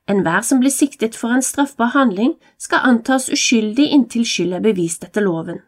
Enhver 0.08 0.40
som 0.40 0.60
blir 0.60 0.72
siktet 0.72 1.16
for 1.16 1.34
en 1.34 1.42
straffbar 1.44 1.92
handling, 1.92 2.34
skal 2.58 2.86
antas 2.90 3.28
uskyldig 3.28 3.90
inntil 3.92 4.24
skyld 4.24 4.56
er 4.56 4.64
bevist 4.64 5.04
etter 5.04 5.26
loven. 5.26 5.60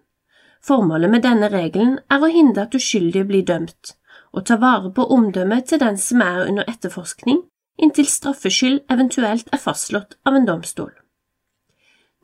Formålet 0.64 1.12
med 1.12 1.24
denne 1.24 1.50
regelen 1.52 1.98
er 2.12 2.24
å 2.24 2.30
hindre 2.32 2.64
at 2.64 2.76
uskyldige 2.76 3.26
blir 3.28 3.44
dømt, 3.44 3.94
og 4.32 4.46
ta 4.48 4.56
vare 4.60 4.92
på 4.96 5.04
omdømmet 5.12 5.68
til 5.68 5.82
den 5.82 6.00
som 6.00 6.24
er 6.24 6.46
under 6.46 6.68
etterforskning, 6.72 7.42
inntil 7.80 8.08
straffskyld 8.08 8.82
eventuelt 8.92 9.52
er 9.52 9.60
fastslått 9.60 10.16
av 10.24 10.36
en 10.36 10.48
domstol. 10.48 10.90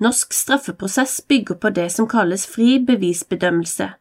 Norsk 0.01 0.33
straffeprosess 0.37 1.21
bygger 1.29 1.57
på 1.61 1.73
det 1.73 1.89
som 1.93 2.09
kalles 2.09 2.45
fri 2.49 2.77
bevisbedømmelse, 2.85 3.93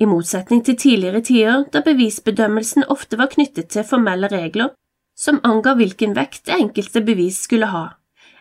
i 0.00 0.06
motsetning 0.08 0.64
til 0.64 0.76
tidligere 0.80 1.20
tider 1.20 1.64
da 1.72 1.82
bevisbedømmelsen 1.84 2.86
ofte 2.88 3.18
var 3.20 3.28
knyttet 3.32 3.68
til 3.72 3.84
formelle 3.84 4.30
regler 4.32 4.72
som 5.20 5.40
anga 5.44 5.74
hvilken 5.76 6.14
vekt 6.16 6.46
det 6.48 6.56
enkelte 6.56 7.02
bevis 7.04 7.42
skulle 7.44 7.68
ha, 7.68 7.84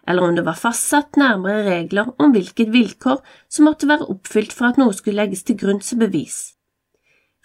eller 0.07 0.23
om 0.23 0.37
det 0.37 0.45
var 0.47 0.59
fastsatt 0.59 1.19
nærmere 1.19 1.65
regler 1.67 2.13
om 2.17 2.31
hvilket 2.33 2.71
vilkår 2.71 3.19
som 3.51 3.67
måtte 3.67 3.89
være 3.89 4.07
oppfylt 4.13 4.55
for 4.55 4.71
at 4.71 4.79
noe 4.79 4.95
skulle 4.95 5.19
legges 5.19 5.43
til 5.43 5.59
grunn 5.59 5.83
som 5.83 5.99
bevis. 5.99 6.55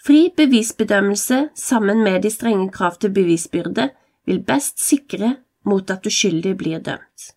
Fri 0.05 0.29
bevisbedømmelse 0.37 1.49
sammen 1.57 2.03
med 2.05 2.21
de 2.23 2.31
strenge 2.31 2.69
krav 2.71 2.99
til 3.01 3.11
bevisbyrde 3.13 3.89
vil 4.25 4.43
best 4.45 4.79
sikre 4.81 5.35
mot 5.65 5.89
at 5.91 6.05
uskyldige 6.05 6.55
blir 6.55 6.79
dømt. 6.79 7.31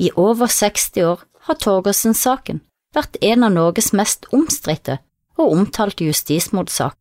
I 0.00 0.10
over 0.16 0.48
60 0.50 1.02
år 1.04 1.24
har 1.46 1.58
Torgersen-saken 1.60 2.62
vært 2.96 3.18
en 3.22 3.44
av 3.46 3.52
Norges 3.54 3.92
mest 3.92 4.26
omstridte 4.32 4.98
og 5.38 5.52
omtalte 5.52 6.08
justismordsak. 6.08 6.96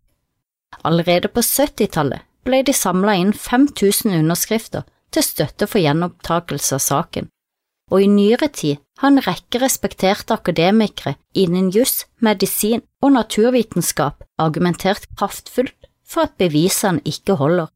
Allerede 0.87 1.31
på 1.31 1.41
70-tallet 1.43 2.27
ble 2.45 2.61
de 2.67 2.73
samla 2.73 3.17
inn 3.21 3.33
5000 3.33 4.15
underskrifter 4.21 4.87
til 5.11 5.25
støtte 5.25 5.67
for 5.67 5.83
gjenopptakelse 5.83 6.77
av 6.77 6.83
saken, 6.85 7.27
og 7.91 8.01
i 8.01 8.07
nyere 8.07 8.47
tid 8.47 8.79
har 9.01 9.11
en 9.11 9.23
rekke 9.25 9.61
respekterte 9.61 10.35
akademikere 10.37 11.17
innen 11.35 11.69
juss, 11.75 12.05
medisin 12.19 12.83
og 13.01 13.15
naturvitenskap 13.17 14.23
argumentert 14.39 15.07
kraftfullt 15.17 15.89
for 16.07 16.27
at 16.27 16.37
bevisene 16.39 17.03
ikke 17.07 17.37
holder. 17.39 17.71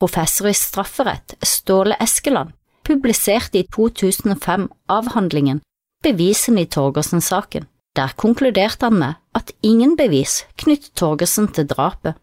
Professor 0.00 0.48
i 0.48 0.56
strafferett 0.56 1.34
Ståle 1.44 1.96
Eskeland 2.00 2.54
publiserte 2.86 3.60
i 3.60 3.66
2005 3.68 4.70
avhandlingen 4.88 5.60
Bevisene 6.02 6.62
i 6.64 6.68
Torgersen-saken. 6.72 7.66
Der 7.96 8.14
konkluderte 8.16 8.86
han 8.88 8.98
med 8.98 9.18
at 9.36 9.52
ingen 9.62 9.96
bevis 9.98 10.46
knyttet 10.56 10.94
Torgersen 10.96 11.50
til 11.52 11.66
drapet. 11.68 12.14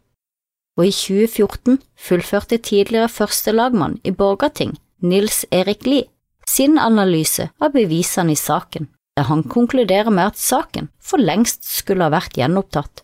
Og 0.78 0.86
i 0.86 0.94
2014 0.94 1.80
fullførte 1.98 2.60
tidligere 2.62 3.10
førstelagmann 3.10 3.98
i 4.06 4.14
Borgarting, 4.14 4.76
Nils 5.02 5.44
Erik 5.52 5.86
Lie, 5.86 6.06
sin 6.48 6.78
analyse 6.78 7.50
av 7.60 7.74
bevisene 7.74 8.36
i 8.36 8.40
saken, 8.40 8.88
der 9.18 9.28
han 9.32 9.44
konkluderer 9.44 10.14
med 10.14 10.32
at 10.32 10.40
saken 10.40 10.92
for 11.02 11.18
lengst 11.18 11.66
skulle 11.66 12.06
ha 12.06 12.14
vært 12.14 12.38
gjenopptatt. 12.38 13.02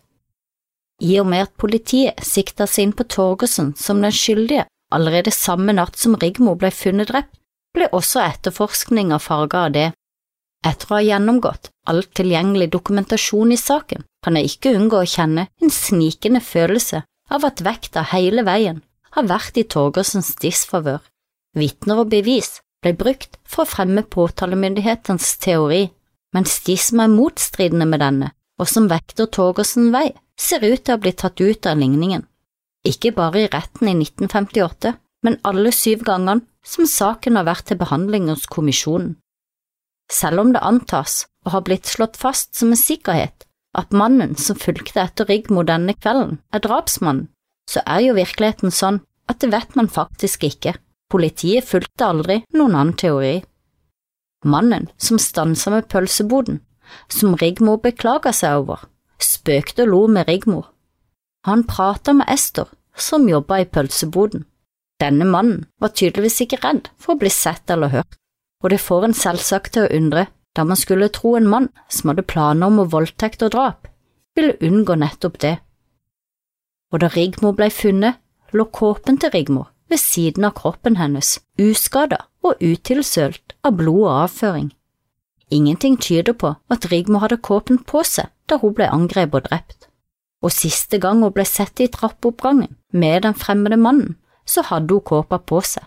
I 1.02 1.18
og 1.18 1.26
med 1.26 1.48
at 1.48 1.56
politiet 1.58 2.22
sikta 2.22 2.68
seg 2.70 2.88
inn 2.88 2.94
på 2.96 3.06
Torgersen 3.10 3.72
som 3.76 4.02
den 4.02 4.14
skyldige 4.14 4.68
allerede 4.94 5.32
samme 5.34 5.74
natt 5.74 5.98
som 5.98 6.14
Rigmor 6.20 6.54
ble 6.60 6.70
funnet 6.70 7.10
drept, 7.10 7.34
ble 7.74 7.88
også 7.90 8.22
etterforskninga 8.22 9.18
farga 9.18 9.64
av 9.66 9.74
det. 9.74 9.88
Etter 10.64 10.92
å 10.92 10.94
ha 10.94 11.02
gjennomgått 11.02 11.72
all 11.90 12.04
tilgjengelig 12.16 12.70
dokumentasjon 12.72 13.52
i 13.52 13.58
saken, 13.58 14.06
kan 14.24 14.38
jeg 14.38 14.54
ikke 14.54 14.76
unngå 14.78 15.02
å 15.02 15.10
kjenne 15.10 15.48
en 15.60 15.74
snikende 15.74 16.40
følelse 16.40 17.02
av 17.30 17.44
at 17.48 17.62
vekta 17.64 18.04
hele 18.12 18.44
veien 18.46 18.82
har 19.14 19.28
vært 19.30 19.58
i 19.60 19.66
Torgersens 19.70 20.34
disfavør. 20.42 21.00
Vitner 21.54 22.02
og 22.02 22.10
bevis 22.12 22.58
ble 22.82 22.94
brukt 22.98 23.38
for 23.48 23.64
å 23.64 23.70
fremme 23.70 24.02
påtalemyndighetens 24.02 25.36
teori, 25.42 25.86
mens 26.34 26.58
de 26.66 26.76
som 26.80 27.00
er 27.04 27.12
motstridende 27.12 27.86
med 27.88 28.02
denne, 28.02 28.32
og 28.58 28.68
som 28.70 28.90
vekter 28.90 29.30
Torgersen 29.30 29.92
vei, 29.94 30.10
ser 30.36 30.64
ut 30.66 30.82
til 30.82 30.96
å 30.96 31.00
bli 31.00 31.12
tatt 31.14 31.40
ut 31.40 31.66
av 31.70 31.78
ligningen. 31.78 32.24
Ikke 32.84 33.14
bare 33.16 33.44
i 33.44 33.50
retten 33.50 33.88
i 33.88 33.94
1958, 33.96 34.92
men 35.24 35.38
alle 35.46 35.72
syv 35.72 36.02
gangene 36.04 36.44
som 36.64 36.88
saken 36.88 37.38
har 37.38 37.46
vært 37.46 37.70
til 37.70 37.80
behandling 37.80 38.28
hos 38.32 38.48
kommisjonen. 38.50 39.14
Selv 40.12 40.42
om 40.42 40.52
det 40.52 40.60
antas 40.60 41.24
og 41.46 41.54
har 41.54 41.64
blitt 41.64 41.88
slått 41.88 42.18
fast 42.20 42.52
som 42.58 42.74
en 42.74 42.80
sikkerhet 42.80 43.43
at 43.78 43.94
mannen 43.94 44.34
som 44.40 44.58
fulgte 44.58 45.02
etter 45.02 45.28
Rigmor 45.28 45.66
denne 45.68 45.94
kvelden, 45.98 46.38
er 46.54 46.62
drapsmannen, 46.64 47.28
så 47.70 47.82
er 47.86 48.04
jo 48.04 48.16
virkeligheten 48.18 48.74
sånn 48.74 49.00
at 49.30 49.40
det 49.40 49.50
vet 49.54 49.74
man 49.78 49.88
faktisk 49.88 50.44
ikke. 50.46 50.74
Politiet 51.12 51.66
fulgte 51.68 52.06
aldri 52.06 52.40
noen 52.56 52.76
annen 52.76 52.96
teori. 53.00 53.34
Mannen 54.44 54.90
som 55.00 55.20
stansa 55.20 55.72
med 55.72 55.88
pølseboden, 55.92 56.60
som 57.08 57.36
Rigmor 57.40 57.80
beklaga 57.84 58.32
seg 58.36 58.64
over, 58.64 58.84
spøkte 59.20 59.86
og 59.86 59.92
lo 59.92 60.02
med 60.16 60.28
Rigmor. 60.28 60.66
Han 61.48 61.64
prata 61.68 62.12
med 62.16 62.28
Ester, 62.32 62.68
som 62.96 63.28
jobba 63.28 63.62
i 63.62 63.68
pølseboden. 63.68 64.44
Denne 65.00 65.26
mannen 65.28 65.64
var 65.82 65.92
tydeligvis 65.96 66.44
ikke 66.44 66.60
redd 66.62 66.88
for 67.00 67.14
å 67.14 67.20
bli 67.20 67.32
sett 67.32 67.70
eller 67.72 67.92
hørt, 67.92 68.18
og 68.62 68.70
det 68.72 68.80
får 68.80 69.08
en 69.08 69.16
selvsagt 69.16 69.74
til 69.74 69.86
å 69.86 69.96
undre, 69.96 70.28
da 70.54 70.64
man 70.64 70.78
skulle 70.78 71.10
tro 71.12 71.34
en 71.36 71.48
mann 71.50 71.68
som 71.88 72.12
hadde 72.12 72.26
planer 72.30 72.70
om 72.70 72.80
å 72.82 72.88
voldtekt 72.90 73.42
og 73.42 73.54
drap, 73.54 73.88
ville 74.36 74.56
unngå 74.62 74.96
nettopp 74.98 75.38
det. 75.42 75.56
Og 76.92 77.02
da 77.02 77.10
Rigmor 77.10 77.56
ble 77.58 77.70
funnet, 77.74 78.20
lå 78.54 78.66
kåpen 78.70 79.18
til 79.18 79.32
Rigmor 79.34 79.70
ved 79.90 79.98
siden 79.98 80.46
av 80.46 80.54
kroppen 80.58 80.96
hennes, 80.96 81.38
uskada 81.58 82.20
og 82.44 82.60
utilsølt 82.62 83.56
av 83.66 83.78
blod 83.80 84.04
og 84.06 84.12
avføring. 84.24 84.70
Ingenting 85.50 85.96
tyder 86.00 86.36
på 86.38 86.54
at 86.70 86.86
Rigmor 86.92 87.24
hadde 87.24 87.42
kåpen 87.42 87.80
på 87.82 88.04
seg 88.06 88.30
da 88.50 88.58
hun 88.62 88.74
ble 88.76 88.88
angrepet 88.90 89.40
og 89.40 89.48
drept. 89.48 89.88
Og 90.44 90.52
siste 90.52 91.00
gang 91.00 91.22
hun 91.24 91.32
ble 91.34 91.44
sett 91.48 91.80
i 91.80 91.88
trappeoppgangen 91.88 92.76
med 92.92 93.24
den 93.24 93.34
fremmede 93.34 93.78
mannen, 93.80 94.16
så 94.46 94.64
hadde 94.68 94.94
hun 94.94 95.04
kåpa 95.04 95.40
på 95.40 95.60
seg. 95.64 95.84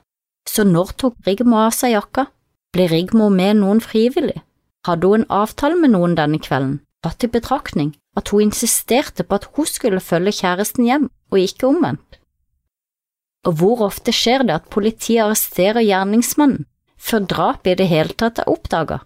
Så 0.48 0.64
når 0.64 0.94
tok 0.98 1.16
Rigmor 1.28 1.68
av 1.68 1.76
seg 1.76 1.94
jakka? 1.94 2.28
Ble 2.74 2.88
Rigmor 2.92 3.32
med 3.34 3.60
noen 3.62 3.82
frivillig? 3.84 4.42
Hadde 4.88 5.08
hun 5.08 5.26
en 5.26 5.32
avtale 5.44 5.76
med 5.76 5.92
noen 5.92 6.16
denne 6.16 6.40
kvelden, 6.40 6.78
tatt 7.04 7.26
i 7.26 7.32
betraktning 7.32 7.92
at 8.16 8.32
hun 8.32 8.48
insisterte 8.48 9.26
på 9.28 9.36
at 9.36 9.50
hun 9.58 9.68
skulle 9.68 10.00
følge 10.04 10.38
kjæresten 10.40 10.88
hjem, 10.88 11.10
og 11.32 11.44
ikke 11.44 11.68
omvendt? 11.68 12.22
Og 13.48 13.60
hvor 13.60 13.84
ofte 13.88 14.14
skjer 14.16 14.46
det 14.48 14.56
at 14.56 14.72
politiet 14.72 15.26
arresterer 15.26 15.84
gjerningsmannen 15.84 16.66
før 16.98 17.28
drapet 17.34 17.74
i 17.74 17.78
det 17.82 17.88
hele 17.92 18.16
tatt 18.16 18.40
er 18.42 18.50
oppdaget? 18.52 19.04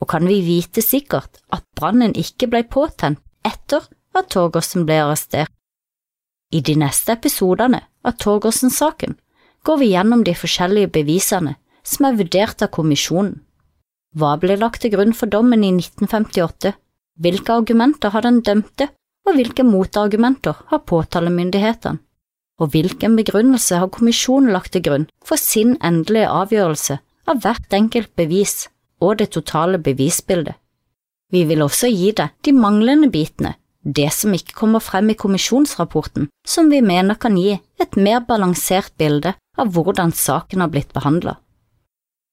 Og 0.00 0.08
kan 0.08 0.24
vi 0.24 0.40
vite 0.44 0.80
sikkert 0.80 1.42
at 1.52 1.66
brannen 1.76 2.16
ikke 2.16 2.48
ble 2.48 2.64
påtent 2.64 3.20
etter 3.44 3.84
at 4.16 4.30
Torgersen 4.32 4.86
ble 4.88 5.02
arrestert? 5.04 5.52
I 6.50 6.64
de 6.64 6.74
neste 6.80 7.12
episodene 7.14 7.84
av 8.02 8.16
Torgersen-saken 8.18 9.14
går 9.68 9.78
vi 9.82 9.92
gjennom 9.92 10.24
de 10.24 10.34
forskjellige 10.34 10.90
bevisene 10.96 11.54
som 11.84 12.08
er 12.08 12.16
vurdert 12.18 12.64
av 12.64 12.72
kommisjonen. 12.74 13.36
Hva 14.16 14.34
ble 14.42 14.56
lagt 14.58 14.82
til 14.82 14.90
grunn 14.94 15.12
for 15.14 15.30
dommen 15.30 15.62
i 15.62 15.70
1958? 15.76 16.72
Hvilke 17.20 17.58
argumenter 17.60 18.10
har 18.10 18.26
den 18.26 18.40
dømte, 18.42 18.88
og 19.26 19.36
hvilke 19.36 19.62
motargumenter 19.66 20.64
har 20.72 20.82
påtalemyndighetene? 20.90 22.00
Og 22.60 22.72
hvilken 22.74 23.14
begrunnelse 23.16 23.78
har 23.80 23.88
kommisjonen 23.94 24.52
lagt 24.52 24.74
til 24.74 24.82
grunn 24.84 25.06
for 25.24 25.40
sin 25.40 25.76
endelige 25.80 26.28
avgjørelse 26.28 26.98
av 27.30 27.40
hvert 27.44 27.76
enkelt 27.76 28.10
bevis 28.18 28.66
og 29.00 29.16
det 29.22 29.30
totale 29.36 29.78
bevisbildet? 29.80 30.58
Vi 31.30 31.46
vil 31.46 31.62
også 31.62 31.88
gi 31.88 32.10
deg 32.18 32.34
de 32.44 32.52
manglende 32.52 33.08
bitene 33.14 33.54
det 33.80 34.10
som 34.12 34.34
ikke 34.36 34.56
kommer 34.56 34.82
frem 34.84 35.08
i 35.10 35.16
kommisjonsrapporten, 35.16 36.28
som 36.46 36.68
vi 36.68 36.82
mener 36.84 37.16
kan 37.16 37.36
gi 37.38 37.54
et 37.80 37.96
mer 37.96 38.20
balansert 38.28 38.92
bilde 39.00 39.32
av 39.56 39.70
hvordan 39.72 40.12
saken 40.12 40.60
har 40.60 40.72
blitt 40.72 40.92
behandlet. 40.92 41.38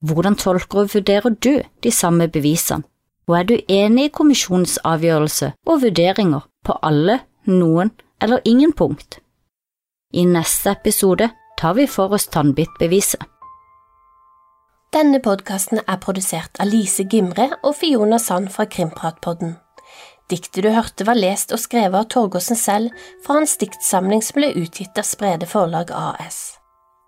Hvordan 0.05 0.35
tolker 0.37 0.83
og 0.83 0.91
vurderer 0.93 1.33
du 1.41 1.61
de 1.83 1.91
samme 1.91 2.27
bevisene? 2.27 2.83
Og 3.27 3.39
er 3.39 3.43
du 3.43 3.55
enig 3.67 4.05
i 4.07 4.11
kommisjonens 4.13 4.77
avgjørelse 4.87 5.51
og 5.67 5.81
vurderinger 5.81 6.45
på 6.63 6.77
alle, 6.85 7.19
noen 7.45 7.91
eller 8.23 8.45
ingen 8.45 8.71
punkt? 8.71 9.19
I 10.13 10.23
neste 10.23 10.71
episode 10.71 11.29
tar 11.59 11.73
vi 11.75 11.87
for 11.91 12.13
oss 12.15 12.29
tannbittbeviset. 12.31 13.19
Denne 14.95 15.19
podkasten 15.19 15.81
er 15.83 15.99
produsert 15.99 16.55
av 16.63 16.69
Lise 16.71 17.03
Gimre 17.03 17.49
og 17.59 17.75
Fiona 17.75 18.19
Sand 18.23 18.53
fra 18.53 18.63
Krimpratpodden. 18.71 19.57
Diktet 20.31 20.63
du 20.63 20.69
hørte 20.71 21.07
var 21.07 21.19
lest 21.19 21.51
og 21.51 21.59
skrevet 21.59 21.99
av 21.99 22.07
Torgersen 22.13 22.55
selv 22.59 22.95
fra 23.25 23.41
hans 23.41 23.57
diktsamling 23.59 24.23
som 24.23 24.39
ble 24.39 24.53
utgitt 24.61 24.95
av 24.99 25.07
Sprede 25.07 25.49
Forlag 25.49 25.91
AS. 25.91 26.57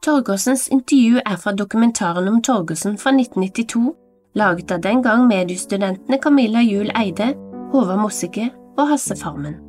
Torgersens 0.02 0.68
intervju 0.72 1.20
er 1.26 1.36
fra 1.36 1.52
dokumentaren 1.52 2.28
om 2.28 2.41
Torgersen 2.41 2.97
fra 2.97 3.12
1992, 3.12 3.93
laget 4.36 4.72
av 4.72 4.82
den 4.82 5.04
gang 5.04 5.26
mediestudentene 5.28 6.22
Camilla 6.24 6.62
Juel 6.64 6.91
Eide, 6.95 7.34
Håvard 7.74 8.00
Mossige 8.00 8.50
og 8.78 8.88
Hasse 8.93 9.18
Farmen. 9.20 9.68